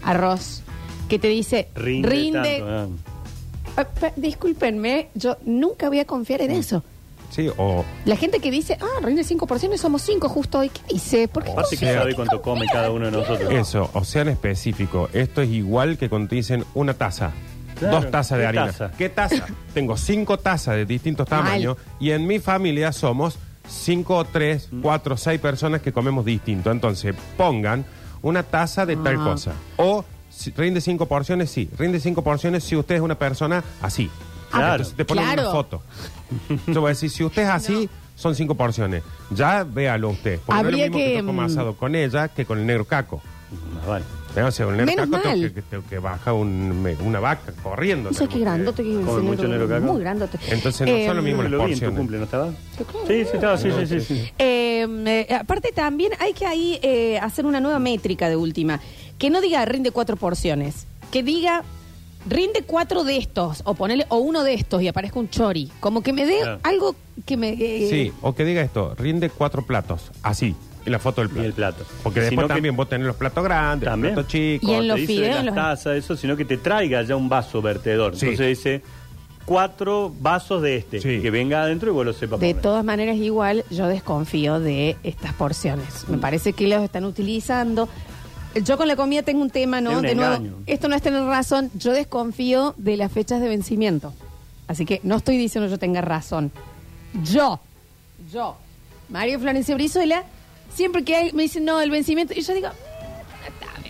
arroz, 0.03 0.63
que 1.09 1.19
te 1.19 1.27
dice 1.27 1.69
Rinde, 1.75 2.09
rinde. 2.09 2.59
tanto, 2.59 3.01
ah. 3.77 3.81
Ah, 3.81 3.85
pa- 3.99 4.13
discúlpenme, 4.15 5.09
yo 5.13 5.37
nunca 5.45 5.87
voy 5.87 5.99
a 5.99 6.05
confiar 6.05 6.41
en 6.41 6.51
eso. 6.51 6.83
Sí, 7.29 7.49
o 7.57 7.83
La 8.05 8.15
gente 8.15 8.39
que 8.39 8.49
dice, 8.49 8.77
ah, 8.81 9.01
rinde 9.03 9.23
cinco 9.23 9.45
porciones, 9.47 9.81
somos 9.81 10.01
cinco 10.01 10.29
justo 10.29 10.59
hoy. 10.59 10.69
¿Qué 10.69 10.81
dice? 10.93 11.27
¿Por 11.27 11.43
qué 11.43 11.51
Aparte 11.51 11.75
no 11.75 11.79
que 11.79 11.93
sabe 11.93 12.09
¿Qué 12.11 12.15
cuánto 12.15 12.41
come 12.41 12.65
cada 12.71 12.89
uno 12.91 13.05
de 13.05 13.11
nosotros. 13.11 13.51
eso, 13.51 13.89
o 13.93 14.03
sea, 14.03 14.21
en 14.23 14.29
específico. 14.29 15.09
Esto 15.13 15.41
es 15.41 15.49
igual 15.49 15.97
que 15.97 16.09
cuando 16.09 16.29
te 16.29 16.35
dicen 16.35 16.63
una 16.73 16.93
taza. 16.93 17.31
Claro, 17.77 17.97
Dos 18.01 18.11
tazas 18.11 18.37
de 18.39 18.43
¿qué 18.43 18.47
harina. 18.47 18.65
taza? 18.67 18.91
¿Qué 18.97 19.09
taza? 19.09 19.45
Tengo 19.73 19.97
cinco 19.97 20.39
tazas 20.39 20.75
de 20.75 20.85
distintos 20.85 21.29
Mal. 21.29 21.43
tamaños 21.43 21.77
y 21.99 22.11
en 22.11 22.25
mi 22.25 22.39
familia 22.39 22.91
somos 22.91 23.37
cinco, 23.67 24.25
tres, 24.25 24.69
Mm. 24.71 24.81
cuatro, 24.81 25.15
seis 25.17 25.39
personas 25.39 25.81
que 25.81 25.91
comemos 25.93 26.25
distinto. 26.25 26.71
Entonces, 26.71 27.13
pongan 27.37 27.85
una 28.23 28.41
taza 28.43 28.85
de 28.85 28.95
tal 28.95 29.17
Ah. 29.19 29.23
cosa. 29.23 29.51
O 29.75 30.03
si 30.29 30.51
rinde 30.51 30.81
cinco 30.81 31.05
porciones, 31.07 31.51
sí. 31.51 31.69
Rinde 31.77 31.99
cinco 31.99 32.23
porciones 32.23 32.63
si 32.63 32.75
usted 32.75 32.95
es 32.95 33.01
una 33.01 33.19
persona 33.19 33.63
así. 33.81 34.09
Claro. 34.51 34.71
Entonces 34.73 34.95
te 34.95 35.05
ponen 35.05 35.23
Claro. 35.25 35.41
una 35.43 35.51
foto. 35.51 35.81
Yo 36.67 36.81
voy 36.81 36.87
a 36.87 36.89
decir, 36.89 37.09
si 37.09 37.23
usted 37.23 37.43
es 37.43 37.49
así, 37.49 37.89
son 38.15 38.35
cinco 38.35 38.55
porciones. 38.55 39.03
Ya 39.31 39.63
véalo 39.63 40.09
usted. 40.09 40.39
Porque 40.45 40.51
no 40.53 40.59
es 40.59 40.65
Habría 40.73 40.85
lo 40.87 40.91
mismo 40.91 40.97
que, 40.97 41.11
que, 41.13 41.17
yo 41.19 41.25
como 41.25 41.41
mm, 41.41 41.45
asado 41.45 41.75
con 41.75 41.95
ella 41.95 42.27
que 42.29 42.45
con 42.45 42.59
el 42.59 42.65
negro 42.65 42.85
caco. 42.85 43.21
Más 43.75 43.85
vale. 43.87 44.05
O 44.45 44.51
sea, 44.51 44.67
el 44.67 44.77
negro 44.77 44.85
Menos 44.85 45.05
caco 45.09 45.23
tengo 45.23 45.35
mal. 45.37 45.41
que, 45.47 45.53
que, 45.53 45.61
tengo 45.63 45.83
que 45.89 45.97
bajar 45.99 46.33
un- 46.33 46.83
me- 46.83 46.95
una 46.95 47.19
vaca 47.19 47.51
corriendo. 47.63 48.11
No 48.11 48.13
sé 48.15 48.27
qué 48.27 48.33
Tenemos 48.33 48.33
que- 48.37 48.39
grandote 48.57 48.83
que 48.83 48.91
es 48.99 49.05
Come 49.05 49.17
ese 49.19 49.21
mucho 49.27 49.47
negro, 49.47 49.67
caco. 49.67 49.85
Muy 49.85 50.01
grandote. 50.01 50.37
Entonces 50.49 50.87
no 50.87 51.05
son 51.07 51.15
lo 51.17 51.23
mismo 51.23 51.37
Me 51.43 51.49
las 51.49 51.51
lo 51.51 51.57
vi 51.65 51.73
en 51.73 51.79
tu 51.79 51.85
porciones. 51.85 51.97
cumple, 51.99 52.17
¿no 52.19 52.23
estaba? 52.25 52.49
Sí. 52.51 52.83
Sí, 53.07 53.13
sí, 53.25 53.29
estaba, 53.33 53.57
sí, 53.57 53.69
sí, 53.71 53.87
sí. 53.87 53.99
sí. 54.01 54.31
Eh, 54.37 54.85
eh, 55.29 55.33
aparte 55.33 55.71
también 55.71 56.11
hay 56.19 56.33
que 56.33 56.45
ahí 56.45 56.77
eh, 56.83 57.17
hacer 57.19 57.45
una 57.47 57.59
nueva 57.59 57.79
métrica 57.79 58.29
de 58.29 58.35
última. 58.35 58.79
Que 59.17 59.29
no 59.31 59.41
diga 59.41 59.65
rinde 59.65 59.89
cuatro 59.91 60.17
porciones. 60.17 60.85
Que 61.09 61.23
diga 61.23 61.63
rinde 62.27 62.63
cuatro 62.65 63.03
de 63.03 63.17
estos. 63.17 63.61
O 63.65 63.73
ponele 63.73 64.05
o 64.09 64.17
uno 64.17 64.43
de 64.43 64.53
estos 64.53 64.81
y 64.81 64.87
aparezca 64.87 65.19
un 65.19 65.29
chori. 65.29 65.71
Como 65.79 66.01
que 66.01 66.13
me 66.13 66.25
dé 66.25 66.39
Claro. 66.41 66.59
algo 66.63 66.95
que 67.25 67.37
me... 67.37 67.49
eh, 67.49 67.87
Sí, 67.89 68.11
o 68.21 68.35
que 68.35 68.45
diga 68.45 68.61
esto, 68.61 68.93
rinde 68.95 69.29
cuatro 69.29 69.65
platos, 69.65 70.11
así, 70.23 70.55
en 70.85 70.91
la 70.91 70.99
foto 70.99 71.21
del 71.21 71.29
Y 71.29 71.33
plato. 71.33 71.47
el 71.47 71.53
plato. 71.53 71.85
Porque 72.03 72.19
después 72.21 72.29
Sino 72.39 72.47
que- 72.47 72.53
también 72.53 72.75
vos 72.75 72.87
tenés 72.89 73.07
los 73.07 73.15
platos 73.15 73.43
grandes, 73.43 73.89
También. 73.89 74.15
los 74.15 74.23
platos 74.25 74.31
chicos. 74.31 74.69
Y 74.69 74.73
en 74.73 74.81
Te 74.81 74.87
los 74.87 74.97
dice 74.97 75.13
fideos, 75.13 75.37
de 75.39 75.43
los- 75.43 75.45
las 75.45 75.55
tazas, 75.55 75.97
eso, 75.97 76.15
sino 76.15 76.37
que 76.37 76.45
te 76.45 76.57
traiga 76.57 77.01
ya 77.03 77.15
un 77.15 77.27
vaso 77.29 77.61
vertedor. 77.61 78.15
Sí. 78.15 78.25
Entonces 78.27 78.57
dice 78.57 78.81
cuatro 79.45 80.13
vasos 80.19 80.61
de 80.61 80.77
este. 80.77 80.99
Sí. 81.01 81.21
Que 81.21 81.31
venga 81.31 81.61
adentro 81.63 81.89
y 81.89 81.93
vos 81.93 82.05
lo 82.05 82.13
sepas 82.13 82.39
De 82.39 82.49
poner. 82.49 82.61
todas 82.61 82.83
maneras, 82.83 83.15
igual 83.17 83.63
yo 83.69 83.87
desconfío 83.87 84.59
de 84.59 84.97
estas 85.03 85.33
porciones. 85.33 86.07
Me 86.09 86.17
parece 86.17 86.53
que 86.53 86.67
los 86.67 86.81
están 86.83 87.05
utilizando. 87.05 87.87
Yo 88.63 88.77
con 88.77 88.87
la 88.87 88.95
comida 88.95 89.23
tengo 89.23 89.41
un 89.41 89.49
tema, 89.49 89.81
¿no? 89.81 89.91
Es 89.91 89.97
un 89.97 90.03
de 90.03 90.15
nuevo, 90.15 90.35
engaño. 90.35 90.55
esto 90.65 90.87
no 90.87 90.95
es 90.95 91.01
tener 91.01 91.23
razón. 91.23 91.71
Yo 91.75 91.91
desconfío 91.91 92.73
de 92.77 92.97
las 92.97 93.11
fechas 93.11 93.41
de 93.41 93.49
vencimiento. 93.49 94.13
Así 94.67 94.85
que 94.85 94.99
no 95.03 95.15
estoy 95.15 95.37
diciendo 95.37 95.69
yo 95.69 95.79
tenga 95.79 96.01
razón. 96.01 96.51
Yo, 97.23 97.59
yo, 98.31 98.57
Mario 99.09 99.39
Florencia 99.39 99.75
Brizuela, 99.75 100.23
siempre 100.73 101.03
que 101.03 101.15
hay, 101.15 101.33
me 101.33 101.43
dicen, 101.43 101.65
no, 101.65 101.79
el 101.79 101.89
vencimiento, 101.89 102.33
y 102.35 102.41
yo 102.41 102.53
digo, 102.53 102.69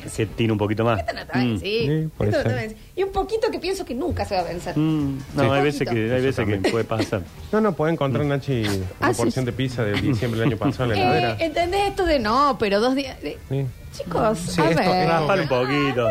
"Mm, 0.07 0.15
Que 0.15 0.25
tiene 0.25 0.53
un 0.53 0.59
poquito 0.59 0.83
más. 0.83 0.99
esto 0.99 1.13
no 1.13 1.41
Mm. 1.41 1.59
sí, 1.59 1.59
Sí, 1.61 2.09
puede 2.17 2.31
esto 2.31 2.43
no 2.43 2.49
ser. 2.49 2.51
está 2.51 2.55
bien". 2.73 2.75
Y 2.95 3.03
un 3.03 3.11
poquito 3.11 3.51
que 3.51 3.59
pienso 3.59 3.85
que 3.85 3.93
nunca 3.95 4.25
se 4.25 4.35
va 4.35 4.41
a 4.41 4.43
vencer. 4.45 4.77
Mm, 4.77 5.17
No, 5.35 5.43
Sí. 5.43 5.49
hay 5.49 5.61
veces 5.63 5.87
que, 5.89 6.13
hay 6.13 6.21
veces 6.21 6.45
que 6.45 6.57
puede 6.71 6.83
pasar. 6.83 7.21
No, 7.51 7.61
no, 7.61 7.73
puede 7.73 7.93
encontrar, 7.93 8.25
Nachi, 8.25 8.61
una 8.63 8.73
Ah, 8.99 9.13
sí, 9.13 9.21
porción 9.23 9.43
sí. 9.43 9.45
de 9.45 9.51
pizza 9.53 9.83
de 9.83 9.93
diciembre 10.01 10.39
del 10.39 10.49
año 10.49 10.57
pasado 10.57 10.85
en 10.85 10.89
la 10.89 10.95
Eh, 10.95 11.01
heladera. 11.01 11.37
¿Entendés 11.39 11.87
esto 11.89 12.05
de 12.05 12.19
no, 12.19 12.57
pero 12.59 12.79
dos 12.79 12.95
días? 12.95 13.21
de- 13.21 13.37
Sí. 13.49 13.65
Chicos, 14.03 14.37
Sí, 14.37 14.61
a 14.61 14.69
esto- 14.69 14.91
ver. 14.91 15.07
Raspar 15.07 15.39
un 15.41 15.47
poquito. 15.47 16.09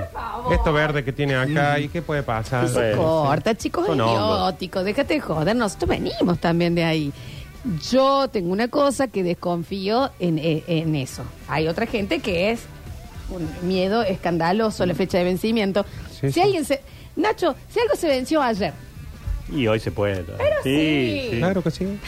Esto 0.53 0.73
verde 0.73 1.05
que 1.05 1.13
tiene 1.13 1.37
acá, 1.37 1.79
¿y 1.79 1.89
qué 1.89 2.03
puede 2.03 2.23
pasar? 2.25 2.67
Se 2.69 2.75
Bueno, 2.75 2.97
corta, 3.25 3.55
chicos, 3.55 3.83
es 3.85 3.89
Son 3.89 4.01
hongos. 4.01 4.39
idiótico, 4.41 4.83
déjate 4.83 5.15
de 5.15 5.21
joder, 5.21 5.55
nosotros 5.55 5.91
venimos 5.91 6.39
también 6.41 6.75
de 6.75 6.83
ahí. 6.85 7.13
Yo 7.91 8.29
tengo 8.29 8.53
una 8.53 8.69
cosa 8.69 9.09
que 9.09 9.23
desconfío 9.23 10.11
en, 10.19 10.39
en- 10.39 10.63
en 10.67 10.95
eso. 10.97 11.23
Hay 11.49 11.67
otra 11.69 11.87
gente 11.87 12.21
que 12.21 12.51
es 12.53 12.61
un 13.31 13.49
miedo 13.69 14.03
escandaloso 14.03 14.85
la 14.87 14.95
fecha 14.95 15.19
de 15.19 15.25
vencimiento. 15.25 15.85
Sí, 16.13 16.29
si 16.29 16.33
sí. 16.33 16.41
alguien 16.41 16.65
se... 16.65 16.81
Nacho, 17.17 17.55
si 17.69 17.81
algo 17.81 17.95
se 17.97 18.09
venció 18.09 18.43
ayer, 18.43 18.73
Y 19.53 19.67
hoy 19.67 19.81
se 19.81 19.91
puede. 19.91 20.23
Pero 20.23 20.57
sí. 20.63 21.31
Claro 21.39 21.63
que 21.63 21.71
sí. 21.71 21.99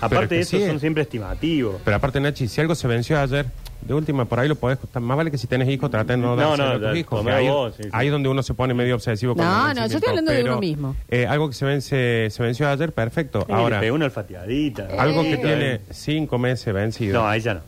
Aparte 0.00 0.08
Pero 0.08 0.20
de 0.20 0.28
que 0.36 0.40
eso, 0.40 0.58
sí. 0.58 0.66
son 0.66 0.78
siempre 0.80 1.02
estimativos. 1.02 1.76
Pero 1.84 1.96
aparte, 1.96 2.20
Nachi, 2.20 2.46
si 2.48 2.60
algo 2.60 2.74
se 2.74 2.86
venció 2.86 3.18
ayer, 3.18 3.46
De 3.80 3.94
última, 3.94 4.24
por 4.26 4.38
ahí 4.40 4.48
lo 4.48 4.56
podés... 4.56 4.78
Más 5.00 5.16
vale 5.16 5.30
que 5.30 5.38
si 5.38 5.46
tenés 5.46 5.68
hijos, 5.68 5.88
traten 5.90 6.20
de 6.20 6.26
no 6.26 6.36
No, 6.36 6.56
no, 6.56 6.64
a 6.64 6.72
tus 6.74 6.82
da- 6.82 6.96
hijos. 6.98 7.26
ahí, 7.28 7.48
vos, 7.48 7.74
sí, 7.76 7.84
sí. 7.84 7.88
ahí 7.92 8.06
es 8.08 8.12
donde 8.12 8.28
uno 8.28 8.42
se 8.42 8.52
pone 8.54 8.74
medio 8.74 8.96
obsesivo 8.96 9.34
con 9.36 9.44
No, 9.44 9.68
no, 9.72 9.86
yo 9.86 9.96
estoy 9.96 10.08
hablando 10.10 10.32
de 10.32 10.38
pero, 10.38 10.52
uno 10.52 10.60
mismo. 10.60 10.96
eh, 11.08 11.26
algo 11.26 11.48
que 11.48 11.54
se 11.54 11.64
vence 11.64 12.28
se 12.30 12.42
venció 12.42 12.68
ayer, 12.68 12.92
perfecto. 12.92 13.44
Sí, 13.46 13.52
Ahora, 13.52 13.76
le 13.76 13.86
pegó 13.86 13.94
una 13.96 14.04
olfateadita. 14.06 14.88
algo 14.98 15.22
que 15.22 15.34
Eh. 15.34 15.38
tiene 15.38 15.80
cinco 15.92 16.38
meses 16.38 16.74
vencido. 16.74 17.20
No, 17.22 17.28
ahí 17.28 17.40
ya 17.40 17.54
no. 17.54 17.60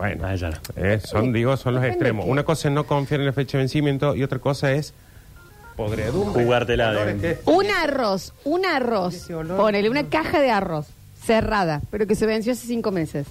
Bueno, 0.00 0.34
ya 0.34 0.50
no. 0.50 0.56
eh, 0.76 1.00
son, 1.04 1.32
digo, 1.32 1.56
son 1.56 1.74
los 1.74 1.82
Depende 1.82 1.98
extremos. 2.06 2.26
Una 2.26 2.42
cosa 2.44 2.68
es 2.68 2.74
no 2.74 2.84
confiar 2.84 3.20
en 3.20 3.26
la 3.26 3.32
fecha 3.32 3.58
de 3.58 3.62
vencimiento 3.62 4.16
y 4.16 4.22
otra 4.22 4.38
cosa 4.38 4.72
es 4.72 4.92
podredumbre. 5.76 6.42
Jugártela 6.42 6.90
de- 6.92 6.96
Olores 6.96 7.20
que- 7.20 7.38
Un 7.50 7.66
arroz, 7.70 8.32
un 8.44 8.66
arroz. 8.66 9.14
Ese 9.14 9.34
olor. 9.34 9.56
Ponele 9.58 9.88
una 9.90 10.04
caja 10.08 10.40
de 10.40 10.50
arroz 10.50 10.86
cerrada, 11.22 11.80
pero 11.90 12.06
que 12.06 12.14
se 12.14 12.26
venció 12.26 12.52
hace 12.52 12.66
cinco 12.66 12.90
meses. 12.90 13.26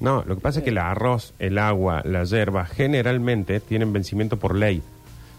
No, 0.00 0.24
lo 0.26 0.34
que 0.34 0.40
pasa 0.40 0.58
es 0.58 0.64
que 0.64 0.70
el 0.70 0.78
arroz, 0.78 1.32
el 1.38 1.58
agua, 1.58 2.02
la 2.04 2.24
hierba, 2.24 2.66
generalmente 2.66 3.60
tienen 3.60 3.92
vencimiento 3.92 4.36
por 4.36 4.56
ley. 4.56 4.82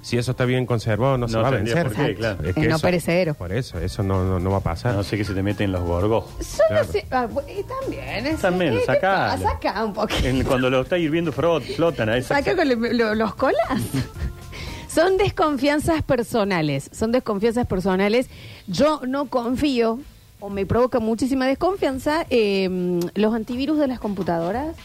Si 0.03 0.17
eso 0.17 0.31
está 0.31 0.45
bien 0.45 0.65
conservado, 0.65 1.17
no, 1.17 1.27
se 1.27 1.37
va 1.37 1.47
a 1.47 1.51
tendría 1.51 1.75
vencer. 1.75 1.93
por 1.97 2.05
qué, 2.05 2.15
claro. 2.15 2.43
Es 2.47 2.57
no 2.69 2.77
perecedero. 2.79 3.33
Por 3.33 3.51
eso, 3.53 3.79
eso 3.79 4.03
no, 4.03 4.23
no, 4.23 4.37
no 4.39 4.51
va 4.51 4.57
a 4.57 4.59
pasar. 4.59 4.93
No 4.93 5.01
sé 5.01 5.17
qué 5.17 5.23
se 5.25 5.33
te 5.33 5.41
mete 5.41 5.63
en 5.63 5.71
los 5.71 5.81
gorgos. 5.81 6.25
Claro. 6.67 6.87
ah, 7.11 7.27
bu- 7.27 7.43
y 7.49 7.63
también. 7.63 8.27
es- 8.27 8.41
También, 8.41 8.73
¿qué 8.73 8.79
te 8.81 8.85
sacalo. 8.85 9.31
pasa? 9.43 9.49
Saca 9.53 9.83
un 9.85 9.93
poquito. 9.93 10.27
En- 10.27 10.43
cuando 10.43 10.69
lo 10.69 10.81
está 10.81 10.97
hirviendo 10.97 11.31
frot, 11.31 11.63
flotan 11.63 12.09
a 12.09 12.17
esa. 12.17 12.35
Saca 12.35 12.55
con 12.55 12.67
le- 12.67 12.93
lo- 12.93 13.15
los 13.15 13.33
colas. 13.35 13.57
Son 14.87 15.17
desconfianzas 15.17 16.03
personales. 16.03 16.89
Son 16.93 17.11
desconfianzas 17.11 17.65
personales. 17.65 18.27
Yo 18.67 19.01
no 19.07 19.25
confío, 19.25 19.99
o 20.39 20.49
me 20.49 20.65
provoca 20.65 20.99
muchísima 20.99 21.47
desconfianza, 21.47 22.25
eh, 22.29 22.99
los 23.15 23.33
antivirus 23.33 23.79
de 23.79 23.87
las 23.87 23.99
computadoras. 23.99 24.75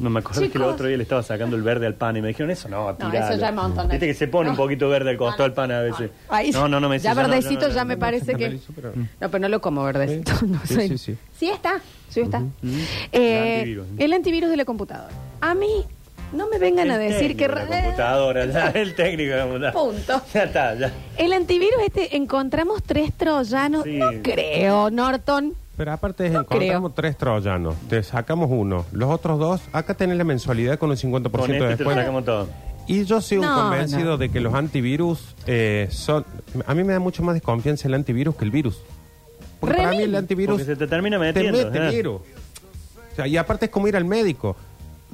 No 0.00 0.10
me 0.10 0.20
acuerdo 0.20 0.50
que 0.50 0.58
el 0.58 0.64
otro 0.64 0.86
día 0.86 0.96
le 0.96 1.02
estaba 1.02 1.22
sacando 1.22 1.54
el 1.56 1.62
verde 1.62 1.86
al 1.86 1.94
pan 1.94 2.16
y 2.16 2.22
me 2.22 2.28
dijeron 2.28 2.50
eso 2.50 2.68
no, 2.68 2.94
tiralo. 2.96 3.18
eso 3.18 3.38
ya 3.38 3.46
es 3.46 3.50
un 3.50 3.56
montón. 3.56 3.88
Viste 3.88 4.06
que 4.06 4.14
se 4.14 4.28
pone 4.28 4.50
un 4.50 4.56
No. 4.56 4.62
poquito 4.62 4.88
verde 4.88 5.10
al 5.10 5.16
costado 5.16 5.42
del 5.44 5.52
pan 5.52 5.70
a 5.70 5.80
veces. 5.82 6.10
Ahí- 6.28 6.50
no, 6.50 6.66
no, 6.68 6.80
no 6.80 6.88
me 6.88 6.98
Ya 6.98 7.14
no, 7.14 7.20
verdecito 7.22 7.62
no, 7.62 7.68
no, 7.68 7.74
ya 7.74 7.80
no, 7.82 7.88
me 7.88 7.94
no. 7.94 8.00
parece 8.00 8.34
que. 8.34 8.58
Pero- 8.74 8.92
No, 9.20 9.30
pero 9.30 9.38
no 9.38 9.48
lo 9.48 9.60
como 9.60 9.84
verdecito. 9.84 10.32
Sí. 10.36 10.46
No 10.48 10.60
Sí, 10.64 10.74
soy- 10.74 10.88
sí, 10.88 10.98
sí. 10.98 11.16
Sí 11.38 11.50
está, 11.50 11.80
sí 12.08 12.20
está. 12.20 12.38
El 12.38 12.78
Eh, 13.12 13.56
antivirus. 13.58 13.86
el 13.98 14.12
antivirus 14.12 14.50
de 14.50 14.56
la 14.56 14.64
computadora. 14.64 15.12
A 15.42 15.54
mí, 15.54 15.84
no 16.32 16.48
me 16.48 16.58
vengan 16.58 16.86
El 16.86 16.92
a 16.92 16.98
decir 16.98 17.36
que... 17.36 17.46
de 17.48 17.54
la 17.54 17.66
computadora, 17.66 18.46
ya, 18.46 18.68
el 18.74 18.94
técnico 18.94 19.32
de 19.32 19.36
la 19.36 19.42
computadora. 19.44 19.72
Punto. 19.72 20.22
Ya 20.34 20.42
está, 20.44 20.74
ya. 20.76 20.92
El 21.18 21.32
antivirus 21.34 21.80
este, 21.84 22.16
encontramos 22.16 22.82
tres 22.84 23.12
troyanos. 23.12 23.84
Sí. 23.84 23.98
No 23.98 24.10
creo, 24.22 24.90
Norton. 24.90 25.54
Pero 25.80 25.92
aparte 25.92 26.26
es 26.26 26.32
No 26.32 26.40
encontramos 26.40 26.94
tres 26.94 27.16
troyanos, 27.16 27.74
te 27.88 28.02
sacamos 28.02 28.50
uno, 28.52 28.84
los 28.92 29.08
otros 29.08 29.38
dos, 29.38 29.62
acá 29.72 29.94
tenés 29.94 30.18
la 30.18 30.24
mensualidad 30.24 30.78
con 30.78 30.90
un 30.90 30.96
50% 30.96 31.30
Con 31.30 31.50
este 31.54 31.76
te 31.78 31.84
lo 31.84 31.94
sacamos 31.94 32.22
todo. 32.26 32.48
Y 32.86 33.04
yo 33.06 33.22
soy 33.22 33.38
un 33.38 33.46
No, 33.46 33.54
convencido 33.54 34.04
no. 34.10 34.16
de 34.18 34.28
que 34.28 34.40
los 34.40 34.52
antivirus 34.52 35.34
eh, 35.46 35.88
son... 35.90 36.26
A 36.66 36.74
mí 36.74 36.84
me 36.84 36.92
da 36.92 36.98
mucho 36.98 37.22
más 37.22 37.32
desconfianza 37.32 37.88
el 37.88 37.94
antivirus 37.94 38.36
que 38.36 38.44
el 38.44 38.50
virus. 38.50 38.82
Porque 39.58 39.78
para 39.78 39.92
mí 39.92 40.02
el 40.02 40.14
antivirus 40.14 40.58
Porque 40.58 40.70
se 40.70 40.76
te 40.76 40.86
termina 40.86 41.16
te 41.18 41.24
metiendo. 41.24 41.56
mete 41.56 41.78
¿eh? 41.88 41.90
virus. 41.96 42.20
O 42.20 43.16
sea, 43.16 43.26
y 43.26 43.38
aparte 43.38 43.64
es 43.64 43.70
como 43.70 43.88
ir 43.88 43.96
al 43.96 44.04
médico. 44.04 44.56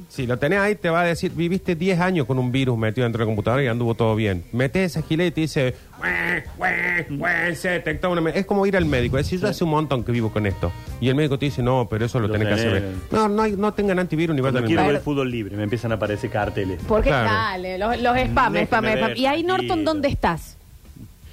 Si 0.09 0.27
lo 0.27 0.39
tenés 0.39 0.59
ahí, 0.61 0.75
te 0.75 0.89
va 0.91 1.01
a 1.03 1.05
decir, 1.05 1.33
viviste 1.35 1.75
10 1.75 2.01
años 2.01 2.27
con 2.27 2.39
un 2.39 2.53
virus 2.53 2.79
metido 2.79 3.05
dentro 3.05 3.19
de 3.21 3.25
la 3.25 3.29
computadora 3.29 3.63
y 3.63 3.67
anduvo 3.67 3.95
todo 3.95 4.15
bien. 4.15 4.45
Metes 4.53 4.93
esa 4.97 5.03
gila 5.07 5.25
y 5.25 5.31
te 5.31 5.41
dice, 5.43 5.75
"Güey, 5.99 6.43
güey, 6.57 7.19
güey, 7.19 7.57
se 7.57 7.71
detectó 7.71 8.11
una... 8.11 8.21
me-". 8.21 8.39
Es 8.39 8.47
como 8.47 8.67
ir 8.67 8.77
al 8.77 8.85
médico. 8.85 9.19
Es 9.19 9.27
decir, 9.27 9.41
yo 9.41 9.49
hace 9.49 9.65
un 9.65 9.71
montón 9.71 10.05
que 10.05 10.13
vivo 10.13 10.31
con 10.33 10.47
esto. 10.47 10.71
Y 11.01 11.09
el 11.09 11.15
médico 11.15 11.39
te 11.39 11.47
dice, 11.47 11.63
no, 11.63 11.87
pero 11.91 12.05
eso 12.07 12.21
lo, 12.21 12.29
Lo 12.29 12.33
tenés 12.33 12.49
que 12.49 12.55
hacer. 12.55 12.73
tenés. 12.75 12.83
bien". 12.91 13.03
No, 13.11 13.29
no, 13.29 13.43
hay- 13.43 13.53
no 13.57 13.73
tengan 13.75 13.99
antivirus 13.99 14.35
ni 14.37 14.43
Cuando 14.43 14.61
vayan 14.61 14.69
quiero 14.77 14.87
ver 14.93 15.01
fútbol 15.01 15.31
libre, 15.31 15.57
me 15.57 15.63
empiezan 15.65 15.93
a 15.93 15.97
aparecer 15.97 16.31
carteles. 16.31 16.81
Porque 16.87 17.09
Claro. 17.09 17.31
dale, 17.31 17.79
los, 17.79 18.01
los 18.01 18.17
spam, 18.17 18.57
spam, 18.57 18.85
ver, 18.85 18.99
spam. 18.99 19.13
Y 19.17 19.27
ahí, 19.27 19.43
Norton, 19.43 19.67
tranquilo. 19.67 19.93
¿dónde 19.93 20.09
estás? 20.09 20.56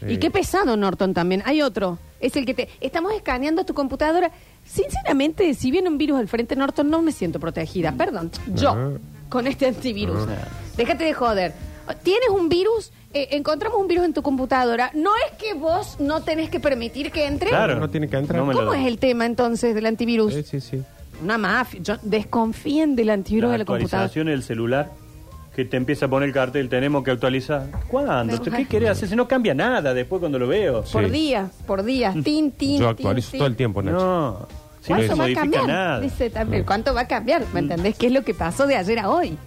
Y 0.09 0.17
qué 0.17 0.31
pesado, 0.31 0.75
Norton, 0.77 1.13
también. 1.13 1.43
Hay 1.45 1.61
otro. 1.61 1.97
Es 2.19 2.35
el 2.35 2.45
que 2.45 2.53
te... 2.53 2.69
Estamos 2.81 3.13
escaneando 3.13 3.65
tu 3.65 3.73
computadora. 3.73 4.31
Sinceramente, 4.65 5.53
si 5.53 5.71
viene 5.71 5.89
un 5.89 5.97
virus 5.97 6.19
al 6.19 6.27
frente, 6.27 6.55
Norton, 6.55 6.89
no 6.89 7.01
me 7.01 7.11
siento 7.11 7.39
protegida. 7.39 7.91
Perdón. 7.93 8.31
Yo, 8.55 8.69
Ah. 8.71 8.89
con 9.29 9.47
este 9.47 9.67
antivirus. 9.67 10.27
Ah. 10.29 10.47
Déjate 10.77 11.03
de 11.05 11.13
joder. 11.13 11.53
Tienes 12.01 12.29
un 12.29 12.47
virus, 12.49 12.91
eh, 13.13 13.27
encontramos 13.31 13.79
un 13.79 13.87
virus 13.87 14.05
en 14.05 14.13
tu 14.13 14.21
computadora. 14.21 14.89
No 14.93 15.11
es 15.27 15.37
que 15.37 15.53
vos 15.53 15.97
no 15.99 16.21
tenés 16.21 16.49
que 16.49 16.59
permitir 16.59 17.11
que 17.11 17.25
entre. 17.27 17.49
Claro. 17.49 17.79
No 17.79 17.89
tiene 17.89 18.07
que 18.07 18.17
entrar. 18.17 18.39
No 18.39 18.45
me 18.47 18.53
lo- 18.53 18.59
¿Cómo 18.61 18.73
es 18.73 18.87
el 18.87 18.97
tema 18.99 19.25
entonces 19.25 19.75
del 19.75 19.85
antivirus? 19.85 20.33
Sí, 20.33 20.43
sí, 20.43 20.61
sí. 20.61 20.81
Una 21.21 21.37
mafia. 21.37 21.81
Yo, 21.83 21.95
desconfíen 22.01 22.95
del 22.95 23.09
antivirus 23.09 23.49
La 23.49 23.53
de 23.53 23.57
la 23.59 23.65
computadora. 23.65 24.05
actualización 24.05 24.27
del 24.27 24.43
celular 24.43 24.91
que 25.55 25.65
te 25.65 25.77
empieza 25.77 26.07
a 26.07 26.09
poner 26.09 26.29
el 26.29 26.33
cartel, 26.33 26.67
tenemos 26.69 27.03
que 27.03 27.11
actualizar. 27.11 27.67
¿Cuándo? 27.87 28.41
¿Qué 28.41 28.65
querés 28.65 28.89
hacer? 28.89 29.09
Si 29.09 29.15
no 29.15 29.27
cambia 29.27 29.53
nada 29.53 29.93
después 29.93 30.19
cuando 30.19 30.39
lo 30.39 30.47
veo. 30.47 30.83
Por 30.83 31.05
Sí. 31.05 31.11
día, 31.11 31.49
por 31.67 31.83
día. 31.83 32.13
Tin, 32.23 32.51
tin, 32.51 32.79
Yo 32.81 32.89
actualizo 32.89 33.31
tin. 33.31 33.37
todo 33.39 33.47
el 33.47 33.55
tiempo, 33.55 33.83
Nacho. 33.83 33.97
No, 33.97 34.47
si 34.81 34.91
no 34.91 34.97
¿Cuánto 34.97 35.03
se 35.03 35.07
va 35.09 35.13
a 35.13 35.17
modifica 35.17 35.41
cambiar? 35.41 35.67
nada. 35.67 35.99
Dice 35.99 36.29
también, 36.31 36.63
¿cuánto 36.63 36.93
va 36.93 37.01
a 37.01 37.07
cambiar? 37.07 37.43
¿Me 37.53 37.59
entendés? 37.59 37.95
¿Qué 37.97 38.07
es 38.07 38.11
lo 38.13 38.23
que 38.23 38.33
pasó 38.33 38.65
de 38.65 38.75
ayer 38.77 38.97
a 38.99 39.09
hoy? 39.09 39.37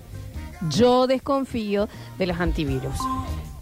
Yo 0.70 1.06
desconfío 1.06 1.88
de 2.18 2.26
los 2.26 2.38
antivirus. 2.40 2.94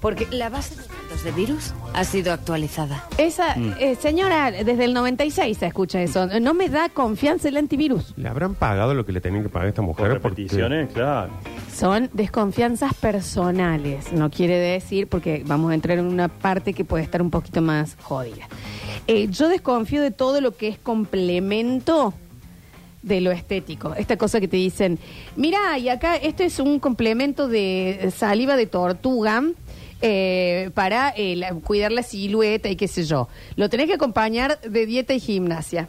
Porque 0.00 0.26
La 0.30 0.50
base 0.50 0.76
de 0.76 0.82
datos 0.82 1.24
de 1.24 1.32
virus 1.32 1.72
ha 1.94 2.04
sido 2.04 2.32
actualizada. 2.34 3.04
esa, 3.16 3.56
Mm. 3.56 3.72
eh, 3.80 3.96
señora, 3.98 4.50
desde 4.50 4.84
el 4.84 4.92
96 4.92 5.56
se 5.56 5.66
escucha 5.66 6.02
eso. 6.02 6.26
No 6.40 6.52
me 6.52 6.68
da 6.68 6.90
confianza 6.90 7.48
el 7.48 7.56
antivirus. 7.56 8.12
¿Le 8.18 8.28
habrán 8.28 8.54
pagado 8.54 8.92
lo 8.92 9.06
que 9.06 9.12
le 9.12 9.22
tenían 9.22 9.42
que 9.44 9.48
pagar 9.48 9.66
a 9.66 9.68
esta 9.70 9.80
Por 9.80 9.86
mujer? 9.88 10.20
Porque- 10.20 10.42
repeticiones, 10.42 10.92
claro. 10.92 11.30
Son 11.74 12.08
desconfianzas 12.12 12.94
personales. 12.94 14.12
No 14.12 14.30
quiere 14.30 14.56
decir, 14.58 15.08
porque 15.08 15.42
vamos 15.46 15.72
a 15.72 15.74
entrar 15.74 15.98
en 15.98 16.06
una 16.06 16.28
parte 16.28 16.72
que 16.72 16.84
puede 16.84 17.02
estar 17.02 17.20
un 17.20 17.30
poquito 17.30 17.60
más 17.62 17.96
jodida. 18.02 18.46
Eh, 19.06 19.28
yo 19.30 19.48
desconfío 19.48 20.00
de 20.00 20.10
todo 20.10 20.40
lo 20.40 20.56
que 20.56 20.68
es 20.68 20.78
complemento 20.78 22.14
de 23.02 23.20
lo 23.20 23.32
estético. 23.32 23.94
Esta 23.96 24.16
cosa 24.16 24.40
que 24.40 24.48
te 24.48 24.56
dicen, 24.56 24.98
mira, 25.36 25.76
y 25.78 25.88
acá 25.88 26.16
esto 26.16 26.42
es 26.42 26.58
un 26.58 26.78
complemento 26.78 27.48
de 27.48 28.10
saliva 28.16 28.56
de 28.56 28.66
tortuga 28.66 29.42
eh, 30.00 30.70
para 30.74 31.10
eh, 31.10 31.36
la- 31.36 31.54
cuidar 31.54 31.92
la 31.92 32.02
silueta 32.02 32.68
y 32.68 32.76
qué 32.76 32.88
sé 32.88 33.04
yo. 33.04 33.28
Lo 33.56 33.68
tenés 33.68 33.88
que 33.88 33.94
acompañar 33.94 34.60
de 34.60 34.86
dieta 34.86 35.12
y 35.12 35.20
gimnasia. 35.20 35.88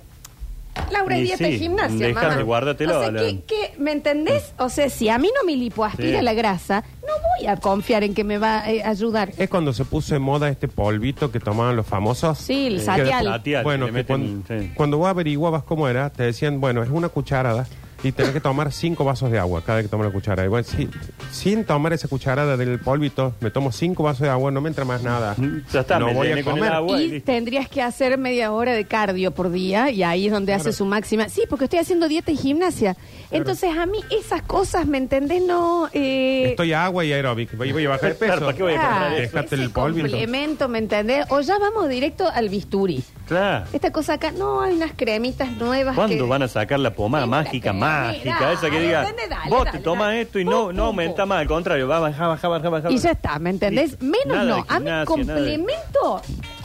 Laura, 0.92 1.18
Y 1.18 1.24
dieta 1.24 1.46
sí, 1.46 1.58
gimnasia, 1.60 2.08
déjate, 2.08 2.28
mamá. 2.28 2.42
guárdatelo, 2.44 2.98
O 2.98 3.02
sea, 3.02 3.12
la- 3.12 3.22
¿qué- 3.22 3.42
qué- 3.48 3.74
¿me 3.80 3.92
entendés? 3.92 4.54
O 4.58 4.70
sea, 4.70 4.90
si 4.90 5.10
a 5.10 5.18
mí 5.18 5.30
no 5.36 5.46
me 5.46 5.56
lipoaspira 5.56 6.20
Sí. 6.20 6.26
la 6.26 6.34
grasa, 6.34 6.84
no 7.02 7.14
voy 7.40 7.48
a 7.48 7.58
confiar 7.58 8.04
en 8.04 8.14
que 8.14 8.24
me 8.24 8.38
va 8.38 8.60
a 8.64 8.72
eh, 8.72 8.84
ayudar. 8.84 9.32
Es 9.38 9.50
cuando 9.50 9.74
se 9.74 9.86
puso 9.86 10.16
en 10.16 10.22
moda 10.22 10.50
este 10.50 10.68
polvito 10.68 11.32
que 11.32 11.40
tomaban 11.40 11.76
los 11.76 11.86
famosos. 11.88 12.38
Sí, 12.38 12.68
el 12.68 12.76
Que 12.76 12.82
satial. 12.82 13.42
Bueno, 13.64 13.86
le 13.88 13.92
que 13.92 13.98
meten- 14.00 14.06
cuando, 14.46 14.62
sí. 14.64 14.72
cuando 14.76 14.98
vos 14.98 15.08
averiguabas 15.10 15.64
cómo 15.64 15.88
era, 15.88 16.10
te 16.12 16.24
decían, 16.24 16.60
bueno, 16.62 16.84
es 16.84 16.90
una 16.90 17.10
cucharada 17.10 17.68
y 18.06 18.12
tenés 18.12 18.34
que 18.34 18.40
tomar 18.40 18.72
cinco 18.72 19.04
vasos 19.04 19.32
de 19.32 19.40
agua 19.40 19.64
cada 19.66 19.78
vez 19.78 19.86
que 19.86 19.90
tomas 19.90 20.06
la 20.06 20.14
cucharada. 20.14 20.46
Igual, 20.46 20.64
si, 20.64 20.88
sin 21.32 21.66
tomar 21.66 21.92
esa 21.92 22.08
cucharada 22.08 22.56
del 22.56 22.80
polvito, 22.80 23.34
me 23.40 23.50
tomo 23.50 23.72
cinco 23.72 24.04
vasos 24.04 24.22
de 24.22 24.30
agua, 24.30 24.52
no 24.52 24.62
me 24.62 24.70
entra 24.70 24.86
más 24.86 25.02
nada. 25.02 25.36
Ya 25.74 25.80
está, 25.80 25.98
no 25.98 26.08
me 26.08 26.14
voy 26.14 26.28
a 26.28 26.30
con 26.32 26.38
el 26.38 26.44
comer. 26.46 26.72
agua. 26.72 27.02
y 27.02 27.20
tendrías 27.22 27.68
que 27.68 27.82
hacer 27.82 28.20
media 28.20 28.52
hora 28.52 28.74
de 28.74 28.86
cardio 28.86 29.32
por 29.32 29.52
día 29.52 29.90
y 29.90 30.04
ahí 30.04 30.28
es 30.28 30.32
donde 30.32 30.54
hace 30.54 30.72
su 30.72 30.86
máxima. 30.86 31.30
Sí, 31.30 31.46
porque 31.50 31.66
estoy 31.66 31.80
haciendo 31.80 32.08
dieta 32.08 32.32
y 32.32 32.38
gimnasia. 32.38 32.96
Entonces 33.32 33.76
a 33.76 33.88
mí 33.88 34.00
esas 34.12 34.44
cosas, 34.44 34.86
¿me 34.86 35.00
entendés? 35.00 35.42
No... 35.42 35.90
Eh, 35.92 36.50
Estoy 36.52 36.74
a 36.74 36.86
agua 36.86 37.04
y 37.06 37.12
aeróbic. 37.12 37.58
Voy, 37.58 37.72
voy 37.72 37.86
a 37.86 37.90
bajar 37.90 38.10
de 38.10 38.16
peso. 38.16 38.32
Claro, 38.34 38.46
¿para 38.46 38.58
qué 38.58 38.64
voy 38.64 38.74
a 38.74 39.02
ah, 39.02 39.18
eso? 39.18 39.22
Dejate 39.22 39.56
el 39.56 39.72
polvito. 39.72 40.08
complemento, 40.10 40.68
¿me 40.70 40.78
entendés? 40.78 41.26
O 41.30 41.42
ya 41.42 41.58
vamos 41.58 41.90
directo 41.90 42.30
al 42.32 42.50
bisturí. 42.50 43.04
Claro. 43.28 43.66
Esta 43.74 43.92
cosa 43.92 44.14
acá, 44.14 44.32
no, 44.32 44.62
hay 44.62 44.74
unas 44.76 44.92
cremitas 44.96 45.52
nuevas 45.54 45.96
¿Cuándo 45.96 46.16
que- 46.26 46.30
van 46.30 46.44
a 46.44 46.48
sacar 46.48 46.80
la 46.80 46.94
pomada 46.94 47.24
Sí, 47.26 47.30
mágica, 47.30 47.74
mágica? 47.74 48.38
dale, 48.40 48.54
esa 48.54 48.70
que 48.70 48.80
diga, 48.80 49.04
dale, 49.04 49.28
dale, 49.28 49.50
vos 49.50 49.66
dale, 49.66 49.78
te 49.78 49.84
tomas 49.84 50.08
dale. 50.08 50.22
esto 50.22 50.40
y 50.40 50.46
no, 50.46 50.72
no 50.72 50.86
aumenta 50.86 51.26
más, 51.26 51.40
al 51.40 51.48
contrario, 51.48 51.88
va 51.88 51.98
a 51.98 52.00
bajar, 52.02 52.28
bajar, 52.28 52.50
bajar, 52.52 52.72
bajar. 52.72 52.92
Y 52.92 52.98
ya 52.98 53.12
está, 53.12 53.40
¿me 53.40 53.50
entendés? 53.50 54.00
Menos 54.02 54.28
Nada 54.28 54.44
no. 54.46 54.66
A 54.68 54.80
mí, 54.80 54.90
de- 54.92 55.06
complemento. 55.06 56.22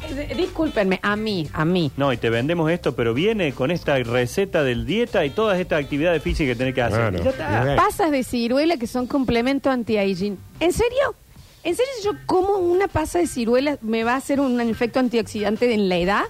eh, 0.08 0.34
Discúlpenme, 0.36 0.98
a 1.02 1.16
mí, 1.16 1.48
a 1.52 1.64
mí. 1.64 1.92
No, 1.96 2.12
y 2.12 2.16
te 2.16 2.30
vendemos 2.30 2.70
esto, 2.70 2.94
pero 2.94 3.14
viene 3.14 3.52
con 3.52 3.70
esta 3.70 3.96
receta 3.98 4.62
del 4.62 4.84
dieta 4.86 5.24
y 5.24 5.30
todas 5.30 5.58
estas 5.60 5.82
actividades 5.82 6.22
físicas 6.22 6.52
que 6.52 6.58
tenés 6.58 6.74
que 6.74 6.82
hacer. 6.82 7.10
Claro. 7.10 7.24
Ya 7.24 7.30
está. 7.30 7.76
Pasas 7.76 8.10
de 8.10 8.24
ciruela 8.24 8.76
que 8.76 8.86
son 8.86 9.06
complemento 9.06 9.70
anti-aging. 9.70 10.38
¿En 10.60 10.72
serio? 10.72 11.14
¿En 11.62 11.76
serio 11.76 11.92
si 11.98 12.04
yo 12.04 12.12
como 12.26 12.54
una 12.54 12.88
pasa 12.88 13.18
de 13.18 13.26
ciruela 13.26 13.76
me 13.82 14.02
va 14.02 14.14
a 14.14 14.16
hacer 14.16 14.40
un 14.40 14.60
efecto 14.60 14.98
antioxidante 14.98 15.72
en 15.72 15.88
la 15.88 15.96
edad? 15.98 16.22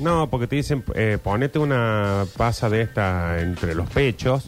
No, 0.00 0.28
porque 0.30 0.46
te 0.46 0.56
dicen, 0.56 0.82
eh, 0.94 1.18
ponete 1.22 1.58
una 1.58 2.24
pasa 2.36 2.68
de 2.70 2.82
esta 2.82 3.40
entre 3.40 3.74
los 3.74 3.88
pechos, 3.90 4.46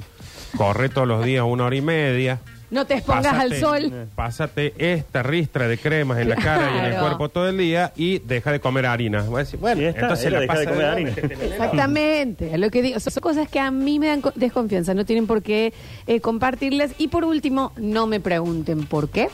corre 0.56 0.88
todos 0.88 1.06
los 1.06 1.25
días 1.25 1.44
una 1.47 1.64
hora 1.66 1.76
y 1.76 1.82
media. 1.82 2.40
No 2.71 2.87
te 2.87 2.94
expongas 2.94 3.35
al 3.35 3.54
sol. 3.61 4.09
Pásate 4.14 4.73
esta 4.78 5.23
ristra 5.23 5.68
de 5.68 5.76
cremas 5.76 6.18
en 6.21 6.30
la 6.30 6.37
cara 6.37 6.71
y 6.75 6.78
en 6.78 6.85
el 6.87 6.90
Claro. 6.92 7.06
cuerpo 7.06 7.28
todo 7.28 7.47
el 7.50 7.59
día 7.59 7.92
y 7.97 8.21
deja 8.21 8.50
de 8.50 8.61
comer 8.61 8.87
harina. 8.87 9.25
Voy 9.25 9.37
a 9.37 9.38
decir, 9.44 9.61
bueno, 9.61 9.82
Y 9.82 9.85
entonces 9.85 10.25
era 10.25 10.37
la 10.37 10.40
dejar 10.40 10.59
de 10.61 10.64
comer 10.64 10.78
de- 10.80 10.87
harina. 10.87 11.11
Exactamente, 11.52 12.56
lo 12.56 12.71
que 12.71 12.80
digo, 12.80 12.99
son 12.99 13.12
cosas 13.21 13.47
que 13.49 13.61
a 13.61 13.71
mí 13.71 13.99
me 13.99 14.06
dan 14.06 14.23
co- 14.23 14.32
desconfianza, 14.35 14.94
no 14.94 15.04
tienen 15.04 15.26
por 15.26 15.42
qué 15.42 15.75
eh, 16.06 16.21
compartirlas. 16.21 16.92
Y 16.97 17.09
por 17.09 17.25
último, 17.25 17.73
no 17.76 18.06
me 18.06 18.21
pregunten 18.21 18.87
por 18.87 19.11
qué. 19.11 19.28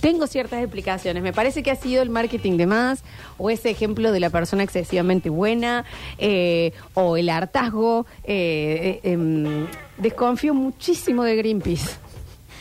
Tengo 0.00 0.26
ciertas 0.26 0.60
explicaciones. 0.62 1.22
Me 1.22 1.32
parece 1.32 1.62
que 1.62 1.70
ha 1.70 1.76
sido 1.76 2.02
el 2.02 2.10
marketing 2.10 2.56
de 2.56 2.66
más, 2.66 3.02
o 3.38 3.50
ese 3.50 3.70
ejemplo 3.70 4.12
de 4.12 4.20
la 4.20 4.30
persona 4.30 4.62
excesivamente 4.62 5.30
buena, 5.30 5.84
eh, 6.18 6.72
o 6.94 7.16
el 7.16 7.28
hartazgo. 7.30 8.06
eh, 8.24 9.00
eh, 9.02 9.12
em, 9.12 9.66
desconfío 9.98 10.54
muchísimo 10.54 11.22
de 11.24 11.36
Greenpeace. 11.36 11.90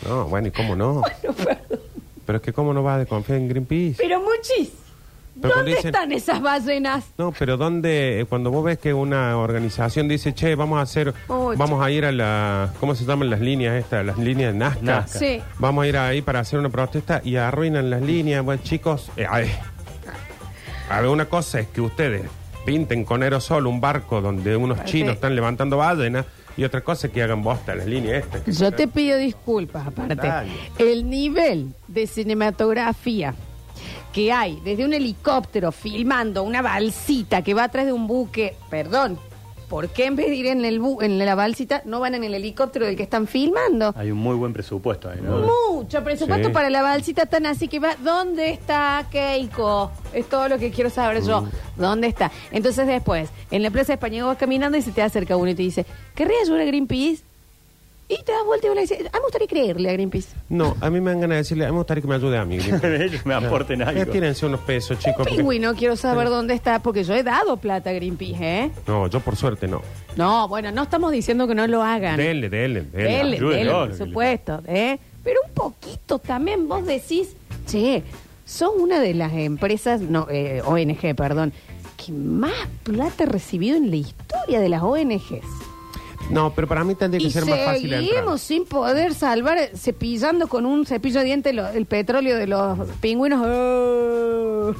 No, 0.07 0.25
bueno, 0.27 0.47
¿y 0.47 0.51
cómo 0.51 0.75
no? 0.75 1.01
Pero 2.25 2.37
es 2.37 2.41
que 2.41 2.53
cómo 2.53 2.73
no 2.73 2.83
vas 2.83 2.95
a 2.95 2.99
desconfiar 2.99 3.39
en 3.39 3.49
Greenpeace. 3.49 3.95
Pero 3.97 4.21
muchísimo. 4.21 4.82
Pero 5.41 5.55
¿Dónde 5.55 5.71
dicen- 5.71 5.87
están 5.87 6.11
esas 6.11 6.41
ballenas? 6.41 7.05
No, 7.17 7.31
pero 7.37 7.57
¿dónde? 7.57 8.19
eh, 8.21 8.25
Cuando 8.25 8.51
vos 8.51 8.63
ves 8.63 8.77
que 8.77 8.93
una 8.93 9.37
organización 9.37 10.07
dice, 10.07 10.33
che, 10.33 10.55
vamos 10.55 10.77
a 10.79 10.81
hacer, 10.83 11.13
Oh, 11.27 11.53
vamos 11.57 11.83
a 11.83 11.89
ir 11.91 12.05
a 12.05 12.11
la, 12.11 12.71
¿cómo 12.79 12.93
se 12.95 13.03
llaman 13.05 13.29
las 13.29 13.39
líneas 13.41 13.75
estas? 13.75 14.05
Las 14.05 14.17
líneas 14.17 14.53
de 14.53 14.59
Nazca. 14.59 14.81
Nazca. 14.81 15.19
Sí. 15.19 15.41
Vamos 15.59 15.83
a 15.83 15.87
ir 15.87 15.97
ahí 15.97 16.21
para 16.21 16.39
hacer 16.39 16.59
una 16.59 16.69
protesta 16.69 17.21
y 17.23 17.35
arruinan 17.35 17.89
las 17.89 18.01
líneas. 18.01 18.43
Bueno, 18.45 18.61
chicos, 18.63 19.11
eh, 19.17 19.25
a 19.27 19.37
ver, 19.39 19.49
a 20.89 21.01
ver, 21.01 21.09
una 21.09 21.25
cosa 21.25 21.59
es 21.59 21.67
que 21.67 21.81
ustedes 21.81 22.23
pinten 22.65 23.03
con 23.03 23.23
aerosol 23.23 23.67
un 23.67 23.81
barco 23.81 24.21
donde 24.21 24.55
unos 24.55 24.83
chinos 24.85 25.15
están 25.15 25.35
levantando 25.35 25.77
ballenas 25.77 26.25
y 26.55 26.63
otra 26.63 26.81
cosa 26.81 27.07
es 27.07 27.13
que 27.13 27.23
hagan 27.23 27.41
bosta 27.43 27.73
las 27.75 27.87
líneas 27.87 28.23
estas. 28.23 28.41
que 28.43 28.51
Yo 28.51 28.71
te 28.71 28.87
pido 28.87 29.17
disculpas, 29.17 29.87
aparte. 29.87 30.15
Dale. 30.15 30.51
El 30.77 31.09
nivel 31.09 31.73
de 31.87 32.05
cinematografía 32.07 33.33
que 34.13 34.31
hay 34.31 34.61
desde 34.63 34.85
un 34.85 34.93
helicóptero 34.93 35.71
filmando 35.71 36.43
una 36.43 36.61
balsita 36.61 37.41
que 37.41 37.53
va 37.53 37.65
atrás 37.65 37.85
de 37.85 37.93
un 37.93 38.07
buque, 38.07 38.55
perdón, 38.69 39.17
¿por 39.69 39.89
qué 39.89 40.05
en 40.05 40.15
vez 40.15 40.27
de 40.27 40.35
ir 40.35 40.45
en, 40.45 40.63
el 40.65 40.79
bu- 40.79 41.03
en 41.03 41.17
la 41.17 41.33
balsita 41.33 41.81
no 41.85 41.99
van 41.99 42.13
en 42.13 42.23
el 42.23 42.35
helicóptero 42.35 42.85
del 42.85 42.95
que 42.95 43.03
están 43.03 43.25
filmando? 43.27 43.91
Hay 43.97 44.11
un 44.11 44.19
muy 44.19 44.35
buen 44.35 44.53
presupuesto 44.53 45.09
ahí, 45.09 45.19
¿no? 45.21 45.39
Mucho 45.73 46.03
presupuesto 46.03 46.49
Sí. 46.49 46.53
para 46.53 46.69
la 46.69 46.83
balsita 46.83 47.25
tan 47.25 47.47
así 47.47 47.67
que 47.67 47.79
va. 47.79 47.95
¿Dónde 48.03 48.51
está 48.51 49.07
Keiko? 49.11 49.91
Es 50.13 50.29
todo 50.29 50.47
lo 50.47 50.59
que 50.59 50.69
quiero 50.69 50.89
saber 50.91 51.23
yo. 51.23 51.47
¿Dónde 51.75 52.05
está? 52.07 52.31
Entonces 52.51 52.85
después, 52.85 53.29
en 53.49 53.63
la 53.63 53.71
Plaza 53.71 53.87
de 53.87 53.93
España 53.95 54.23
vas 54.25 54.37
caminando 54.37 54.77
y 54.77 54.83
se 54.83 54.91
te 54.91 55.01
acerca 55.01 55.35
uno 55.37 55.49
y 55.49 55.55
te 55.55 55.63
dice, 55.63 55.85
¿querría 56.13 56.37
ayudar 56.43 56.61
a 56.61 56.65
Greenpeace? 56.65 57.23
Y 58.09 58.21
te 58.23 58.31
das 58.33 58.45
vuelta 58.45 58.67
y 58.67 58.69
uno 58.69 58.75
le 58.75 58.81
dice, 58.81 58.95
a 58.95 58.99
mí 58.99 59.09
me 59.13 59.19
gustaría 59.21 59.47
creerle 59.47 59.89
a 59.89 59.93
Greenpeace. 59.93 60.35
No, 60.49 60.75
a 60.81 60.89
mí 60.89 60.99
me 61.01 61.11
dan 61.11 61.21
ganas 61.21 61.35
de 61.35 61.37
decirle, 61.37 61.63
a 61.63 61.67
mí 61.67 61.71
me 61.71 61.77
gustaría 61.79 62.01
que 62.01 62.07
me 62.07 62.15
ayude 62.15 62.37
a 62.37 62.45
mí. 62.45 62.57
Greenpeace. 62.57 63.03
Ellos 63.05 63.25
me 63.25 63.33
aporten 63.33 63.79
Ya 63.79 63.87
algo. 63.89 64.11
tírense 64.11 64.45
unos 64.45 64.59
pesos, 64.59 64.99
chicos. 64.99 65.15
porque- 65.19 65.35
Pingüino, 65.37 65.73
quiero 65.73 65.95
saber 65.95 66.29
dónde 66.29 66.53
está, 66.53 66.79
porque 66.79 67.03
yo 67.03 67.13
he 67.15 67.23
dado 67.23 67.57
plata 67.57 67.89
a 67.89 67.93
Greenpeace, 67.93 68.35
¿eh? 68.65 68.71
No, 68.87 69.07
yo 69.07 69.19
por 69.21 69.35
suerte 69.35 69.67
no. 69.67 69.81
No, 70.17 70.47
bueno, 70.47 70.71
no 70.71 70.83
estamos 70.83 71.11
diciendo 71.11 71.47
que 71.47 71.55
no 71.55 71.65
lo 71.65 71.81
hagan. 71.81 72.17
Denle, 72.17 72.49
denle, 72.49 72.81
denle. 72.81 73.03
Dele, 73.09 73.35
ayúdenlo, 73.37 73.49
dele, 73.49 73.63
lo 73.65 73.87
por 73.87 73.97
supuesto, 73.97 74.61
¿eh? 74.67 74.99
Pero 75.23 75.39
un 75.47 75.53
poquito 75.53 76.19
también 76.19 76.67
vos 76.67 76.85
decís, 76.85 77.35
che, 77.65 78.03
son 78.45 78.71
una 78.81 78.99
de 78.99 79.13
las 79.13 79.31
empresas, 79.33 80.01
no, 80.01 80.27
eh, 80.29 80.61
ONG, 80.65 81.15
perdón, 81.15 81.53
que 81.95 82.11
más 82.11 82.51
plata 82.83 83.23
ha 83.23 83.27
recibido 83.27 83.77
en 83.77 83.89
la 83.89 83.95
historia 83.95 84.59
de 84.59 84.67
las 84.67 84.83
ONGs. 84.83 85.41
No, 86.29 86.53
pero 86.55 86.67
para 86.67 86.83
mí 86.83 86.95
tendría 86.95 87.25
que 87.25 87.31
ser 87.31 87.45
más 87.45 87.59
fácil 87.59 87.93
entrar. 87.93 88.09
seguimos 88.15 88.41
sin 88.41 88.65
poder 88.65 89.13
salvar, 89.13 89.57
eh, 89.57 89.71
cepillando 89.75 90.47
con 90.47 90.65
un 90.65 90.85
cepillo 90.85 91.19
de 91.19 91.25
dientes 91.25 91.53
lo- 91.53 91.67
el 91.69 91.85
petróleo 91.85 92.37
de 92.37 92.47
los 92.47 92.79
pingüinos. 93.01 93.41
Oh. 93.45 94.73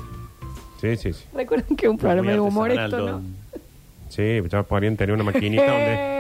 Sí, 0.82 0.96
sí, 0.98 1.14
sí. 1.14 1.24
Recuerden 1.34 1.76
que 1.76 1.86
es 1.86 1.90
un 1.92 1.98
programa 1.98 2.32
de 2.32 2.40
humor 2.40 2.72
esto. 2.72 2.98
¿no? 2.98 3.22
Sí, 4.10 4.42
ya 4.50 4.64
podrían 4.64 4.96
tener 4.98 5.14
una 5.14 5.24
maquinita 5.24 5.66
donde 5.66 5.96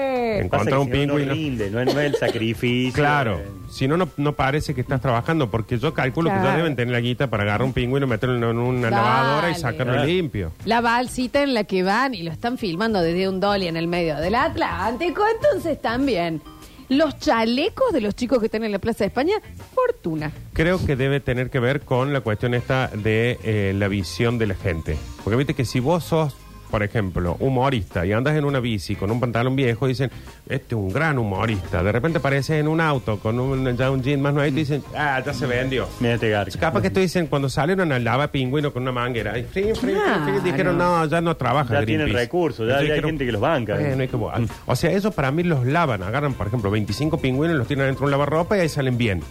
Pasa 0.49 0.63
encontrar 0.63 0.67
que 0.67 0.81
un 0.81 0.85
si 0.85 0.91
no, 0.91 1.13
no 1.13 1.19
pingüino. 1.19 1.33
rinde, 1.33 1.69
no, 1.71 1.79
es- 1.81 1.93
no 1.93 1.99
es 2.01 2.13
el 2.13 2.15
sacrificio. 2.15 2.93
Claro, 2.93 3.39
eh. 3.39 3.47
si 3.69 3.87
no, 3.87 3.97
no, 3.97 4.09
no 4.17 4.33
parece 4.33 4.73
que 4.73 4.81
estás 4.81 5.01
trabajando, 5.01 5.49
porque 5.51 5.77
yo 5.79 5.93
calculo 5.93 6.29
que 6.29 6.35
Claro. 6.35 6.49
ya 6.51 6.57
deben 6.57 6.75
tener 6.75 6.91
la 6.93 6.99
guita 6.99 7.27
para 7.29 7.43
agarrar 7.43 7.65
un 7.65 7.73
pingüino, 7.73 8.07
meterlo 8.07 8.35
en 8.51 8.57
una 8.57 8.89
Dale. 8.89 8.95
lavadora 8.95 9.51
y 9.51 9.55
sacarlo 9.55 9.93
Claro. 9.93 10.07
limpio. 10.07 10.51
La 10.65 10.81
balsita 10.81 11.41
en 11.43 11.53
la 11.53 11.63
que 11.63 11.83
van 11.83 12.13
y 12.13 12.23
lo 12.23 12.31
están 12.31 12.57
filmando 12.57 13.01
desde 13.01 13.27
un 13.29 13.39
dolly 13.39 13.67
en 13.67 13.77
el 13.77 13.87
medio 13.87 14.15
del 14.17 14.35
Atlántico, 14.35 15.23
entonces 15.41 15.81
también. 15.81 16.41
Los 16.89 17.17
chalecos 17.17 17.93
de 17.93 18.01
los 18.01 18.13
chicos 18.13 18.39
que 18.39 18.47
están 18.47 18.63
en 18.65 18.71
la 18.71 18.77
Plaza 18.77 18.99
de 19.05 19.07
España, 19.07 19.35
fortuna. 19.73 20.31
Creo 20.51 20.85
que 20.85 20.95
debe 20.95 21.21
tener 21.21 21.49
que 21.49 21.59
ver 21.59 21.81
con 21.81 22.11
la 22.13 22.21
cuestión 22.21 22.53
esta 22.53 22.87
de 22.89 23.39
eh, 23.43 23.73
la 23.75 23.87
visión 23.87 24.37
de 24.37 24.47
la 24.47 24.55
gente. 24.55 24.97
Porque 25.23 25.37
viste 25.37 25.53
que 25.53 25.65
si 25.65 25.79
vos 25.79 26.03
sos, 26.03 26.35
por 26.73 26.81
ejemplo, 26.81 27.37
humorista 27.39 28.03
y 28.03 28.13
andas 28.13 28.35
en 28.35 28.45
una 28.45 28.59
bici 28.59 28.95
con 28.95 29.11
un 29.11 29.19
pantalón 29.19 29.55
viejo, 29.55 29.85
dicen, 29.85 30.09
este 30.49 30.73
es 30.73 30.81
un 30.81 30.91
gran 30.91 31.19
humorista. 31.19 31.83
De 31.83 31.91
repente 31.91 32.17
apareces 32.17 32.59
en 32.59 32.67
un 32.67 32.81
auto 32.81 33.19
con 33.19 33.39
un, 33.39 33.77
ya 33.77 33.91
un 33.91 34.01
jean 34.01 34.19
más 34.23 34.33
nuevo 34.33 34.47
y 34.47 34.51
te 34.53 34.57
dicen, 34.61 34.83
ah, 34.97 35.21
ya 35.23 35.35
se 35.35 35.45
vendió. 35.45 35.87
Mira 35.99 36.15
este 36.15 36.31
garca. 36.31 36.57
Capaz 36.59 36.81
que 36.81 36.87
esto 36.87 36.99
dicen 36.99 37.27
cuando 37.27 37.47
salieron 37.47 37.91
al 37.91 38.03
lava 38.03 38.29
pingüino 38.29 38.73
con 38.73 38.81
una 38.81 38.91
manguera. 38.91 39.37
Y 39.37 39.43
frin, 39.43 39.75
frin, 39.75 39.75
frin, 39.75 39.97
frin, 39.97 40.23
Claro. 40.25 40.41
dijeron, 40.41 40.77
no, 40.79 41.05
ya 41.05 41.21
no 41.21 41.37
trabaja 41.37 41.75
Ya 41.75 41.85
tienen 41.85 42.07
Greenpeace". 42.07 42.25
recursos, 42.25 42.57
ya- 42.67 42.73
Entonces 42.73 42.87
ya 42.87 42.93
hay 42.93 42.97
dijeron, 43.01 43.09
gente 43.11 43.25
que 43.27 43.31
los 43.33 43.41
banca. 43.41 43.75
"Bueno, 43.75 44.01
hay 44.01 44.07
que 44.07 44.15
bo- 44.15 44.31
O 44.65 44.75
sea, 44.75 44.89
eso 44.93 45.11
para 45.11 45.29
mí 45.29 45.43
los 45.43 45.67
lavan. 45.67 46.01
Agarran, 46.01 46.33
por 46.33 46.47
ejemplo, 46.47 46.71
25 46.71 47.19
pingüinos, 47.19 47.55
los 47.55 47.67
tiran 47.67 47.85
dentro 47.85 47.99
de 47.99 48.05
un 48.05 48.11
lavarropa 48.13 48.57
y 48.57 48.61
ahí 48.61 48.69
salen 48.69 48.97
bien. 48.97 49.21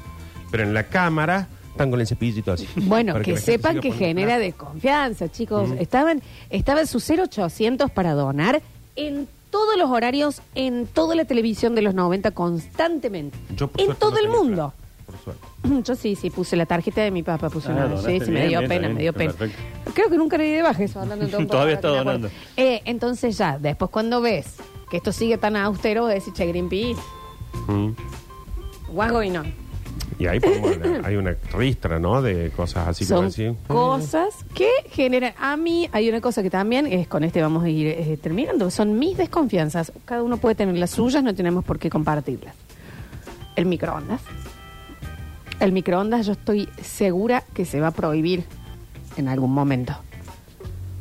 Pero 0.52 0.62
en 0.62 0.74
la 0.74 0.84
cámara 0.84 1.48
están 1.72 1.90
con 1.90 2.00
el 2.00 2.06
cepillito 2.06 2.52
así. 2.52 2.66
Bueno, 2.76 3.14
que, 3.18 3.24
gente 3.24 3.40
sepan 3.40 3.80
que 3.80 3.92
genera 3.92 4.38
desconfianza, 4.38 5.28
chicos. 5.30 5.70
Estaban, 5.78 6.22
estaba 6.50 6.86
su 6.86 6.98
0800 7.00 7.90
para 7.90 8.14
donar 8.14 8.62
en 8.96 9.26
todos 9.50 9.76
los 9.76 9.90
horarios, 9.90 10.40
en 10.54 10.86
toda 10.86 11.14
la 11.14 11.24
televisión 11.26 11.74
de 11.74 11.82
los 11.82 11.94
90 11.94 12.30
constantemente. 12.30 13.36
Yo, 13.56 13.68
por 13.68 13.80
en 13.80 13.94
todo 13.96 14.12
no 14.12 14.18
el 14.18 14.28
mundo. 14.28 14.72
por 15.06 15.18
suerte. 15.18 15.46
Yo 15.84 15.94
sí, 15.94 16.14
sí, 16.16 16.30
puse 16.30 16.56
la 16.56 16.64
tarjeta 16.66 17.02
de 17.02 17.10
mi 17.10 17.22
papá, 17.22 17.50
puse 17.50 17.68
Ah, 17.70 17.86
una- 17.86 17.96
sí, 18.00 18.18
sí, 18.24 18.30
me 18.30 18.48
dio 18.48 18.60
bien, 18.60 18.68
pena, 18.68 18.88
me 18.88 19.00
dio 19.02 19.12
pena. 19.12 19.34
Creo 19.94 20.08
que 20.08 20.16
nunca 20.16 20.38
le 20.38 20.44
di 20.44 20.50
de 20.52 20.62
baja 20.62 20.82
eso, 20.82 21.00
hablando 21.00 21.24
en 21.26 21.30
todo 21.30 21.46
Todavía 21.46 21.74
está 21.74 21.88
que 21.90 21.96
donando. 21.98 22.28
Eh, 22.56 22.80
entonces 22.86 23.36
ya, 23.36 23.58
después 23.58 23.90
cuando 23.90 24.20
ves 24.22 24.56
que 24.90 24.96
esto 24.98 25.12
sigue 25.12 25.36
tan 25.38 25.56
austero, 25.56 26.06
decís, 26.06 26.32
che, 26.34 26.46
Greenpeace, 26.46 27.00
Mm. 27.68 27.90
what's 28.92 29.12
going 29.12 29.36
on? 29.36 29.52
Y 30.18 30.26
ahí 30.26 30.40
podemos 30.40 30.72
hablar. 30.72 31.02
hay 31.04 31.16
una 31.16 31.36
ristra, 31.52 31.98
¿no? 31.98 32.20
De 32.22 32.50
cosas 32.50 32.88
así 32.88 33.04
que 33.04 33.08
Son 33.08 33.18
van 33.20 33.28
así. 33.28 33.50
cosas 33.66 34.34
que 34.54 34.68
generan. 34.90 35.32
A 35.38 35.56
mí 35.56 35.88
hay 35.92 36.08
una 36.08 36.20
cosa 36.20 36.42
que 36.42 36.50
también 36.50 36.86
es 36.86 37.08
con 37.08 37.24
este 37.24 37.40
vamos 37.42 37.64
a 37.64 37.68
ir 37.68 37.86
eh, 37.88 38.18
terminando. 38.20 38.70
Son 38.70 38.98
mis 38.98 39.16
desconfianzas. 39.16 39.92
Cada 40.04 40.22
uno 40.22 40.36
puede 40.36 40.54
tener 40.54 40.76
las 40.76 40.90
suyas, 40.90 41.22
no 41.22 41.34
tenemos 41.34 41.64
por 41.64 41.78
qué 41.78 41.88
compartirlas. 41.90 42.54
El 43.56 43.66
microondas. 43.66 44.20
El 45.60 45.72
microondas, 45.72 46.26
yo 46.26 46.32
estoy 46.32 46.68
segura 46.82 47.44
que 47.54 47.64
se 47.64 47.80
va 47.80 47.88
a 47.88 47.92
prohibir 47.92 48.44
en 49.16 49.28
algún 49.28 49.52
momento. 49.52 49.94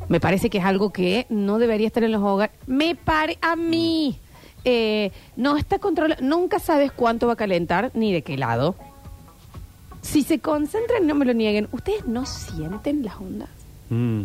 Me 0.08 0.20
parece 0.20 0.50
que 0.50 0.58
es 0.58 0.64
algo 0.64 0.92
que 0.92 1.26
no 1.30 1.58
debería 1.58 1.86
estar 1.86 2.04
en 2.04 2.12
los 2.12 2.22
hogares. 2.22 2.54
Me 2.66 2.94
pare 2.94 3.38
a 3.40 3.56
mí. 3.56 4.18
eh, 4.64 5.10
no 5.36 5.56
está 5.56 5.78
controlado. 5.80 6.22
Nunca 6.22 6.58
sabes 6.60 6.92
cuánto 6.92 7.26
va 7.26 7.32
a 7.32 7.36
calentar 7.36 7.90
ni 7.94 8.12
de 8.12 8.22
qué 8.22 8.36
lado. 8.36 8.76
Si 10.02 10.22
se 10.22 10.40
concentran, 10.40 11.06
no 11.06 11.14
me 11.14 11.24
lo 11.24 11.32
nieguen. 11.32 11.68
¿Ustedes 11.72 12.06
no 12.06 12.26
sienten 12.26 13.02
las 13.04 13.16
ondas? 13.16 13.48
Mm, 13.90 14.22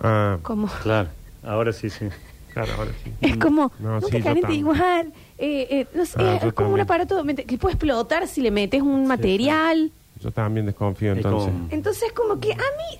Ah, 0.00 0.38
Como, 0.42 0.68
claro, 0.82 1.08
ahora 1.42 1.72
sí, 1.72 1.90
sí. 1.90 2.06
claro, 2.52 2.72
ahora 2.78 2.92
sí. 3.02 3.10
es 3.20 3.36
como, 3.36 3.72
No, 3.80 3.94
no, 3.94 4.00
sí, 4.00 4.12
te 4.12 4.18
yo 4.18 4.24
calienta 4.24 4.48
también. 4.48 4.60
igual. 4.60 5.12
Eh, 5.38 5.66
eh, 5.70 5.86
no 5.92 6.06
sé, 6.06 6.14
Ah, 6.18 6.36
es 6.36 6.42
yo 6.44 6.54
como 6.54 6.68
un 6.68 6.78
también. 6.78 6.80
aparato 6.84 7.24
mente- 7.24 7.44
que 7.44 7.58
puede 7.58 7.74
explotar 7.74 8.28
si 8.28 8.40
le 8.40 8.52
metes 8.52 8.80
un 8.80 9.06
material. 9.08 9.90
Yo 10.22 10.30
también 10.30 10.66
desconfío 10.66 11.12
Es 11.12 11.16
entonces. 11.18 11.52
como- 11.52 11.68
Entonces, 11.70 12.12
como 12.12 12.38
que 12.38 12.52
a 12.52 12.56
mí, 12.56 12.98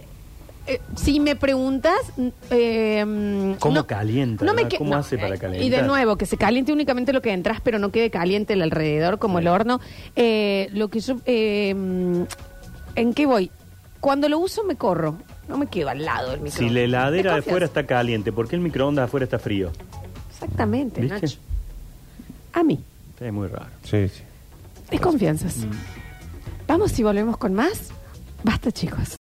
eh, 0.69 0.81
si 0.97 1.19
me 1.21 1.35
preguntas, 1.37 1.97
mm, 2.17 2.27
eh, 2.51 3.57
¿Cómo 3.59 3.75
no- 3.75 3.87
calienta, 3.87 4.45
no 4.45 4.53
me 4.53 4.57
verdad? 4.63 4.71
que- 4.71 4.79
¿Cómo 4.79 4.95
hace 4.97 5.17
para 5.19 5.35
eh, 5.35 5.39
calentar? 5.39 5.67
Y 5.67 5.71
de 5.71 5.83
nuevo, 5.83 6.17
que 6.17 6.27
se 6.27 6.37
caliente 6.37 6.73
únicamente 6.73 7.13
lo 7.13 7.23
que 7.23 7.33
entras, 7.33 7.61
pero 7.63 7.79
no 7.79 7.91
quede 7.91 8.11
caliente 8.11 8.53
el 8.53 8.63
alrededor 8.63 9.19
como 9.19 9.39
el 9.39 9.49
horno. 9.49 9.81
Eh, 10.17 10.69
lo 10.73 10.89
que 10.89 11.01
yo, 11.01 11.17
eh, 11.27 11.75
mm, 11.75 12.23
¿en 12.97 13.15
qué 13.15 13.27
voy? 13.27 13.51
Cuando 14.01 14.29
lo 14.29 14.39
uso 14.39 14.63
me 14.65 14.77
corro, 14.77 15.17
no 15.49 15.59
me 15.59 15.67
quedo 15.67 15.89
al 15.89 16.05
lado 16.05 16.31
del 16.31 16.39
Si 16.39 16.45
microondas. 16.45 16.73
la 16.75 16.81
heladera 16.81 17.33
de 17.35 17.39
afuera 17.41 17.67
está 17.67 17.85
caliente, 17.87 18.31
¿por 18.33 18.47
qué 18.49 18.55
el 18.57 18.63
microondas 18.63 19.07
afuera 19.07 19.25
está 19.25 19.39
frío? 19.39 19.73
Exactamente, 20.31 21.01
¿Viste? 21.01 21.21
Nacho. 21.23 21.39
A 22.53 22.63
mí, 22.63 22.81
Es 23.21 23.33
muy 23.33 23.49
raro. 23.49 23.67
Sí, 23.83 24.09
sí. 24.09 24.23
desconfianzas. 24.91 25.67
Vamos 26.69 26.97
y 26.99 27.03
volvemos 27.03 27.37
con 27.39 27.55
más. 27.55 27.91
Basta, 28.45 28.71
chicos. 28.71 29.17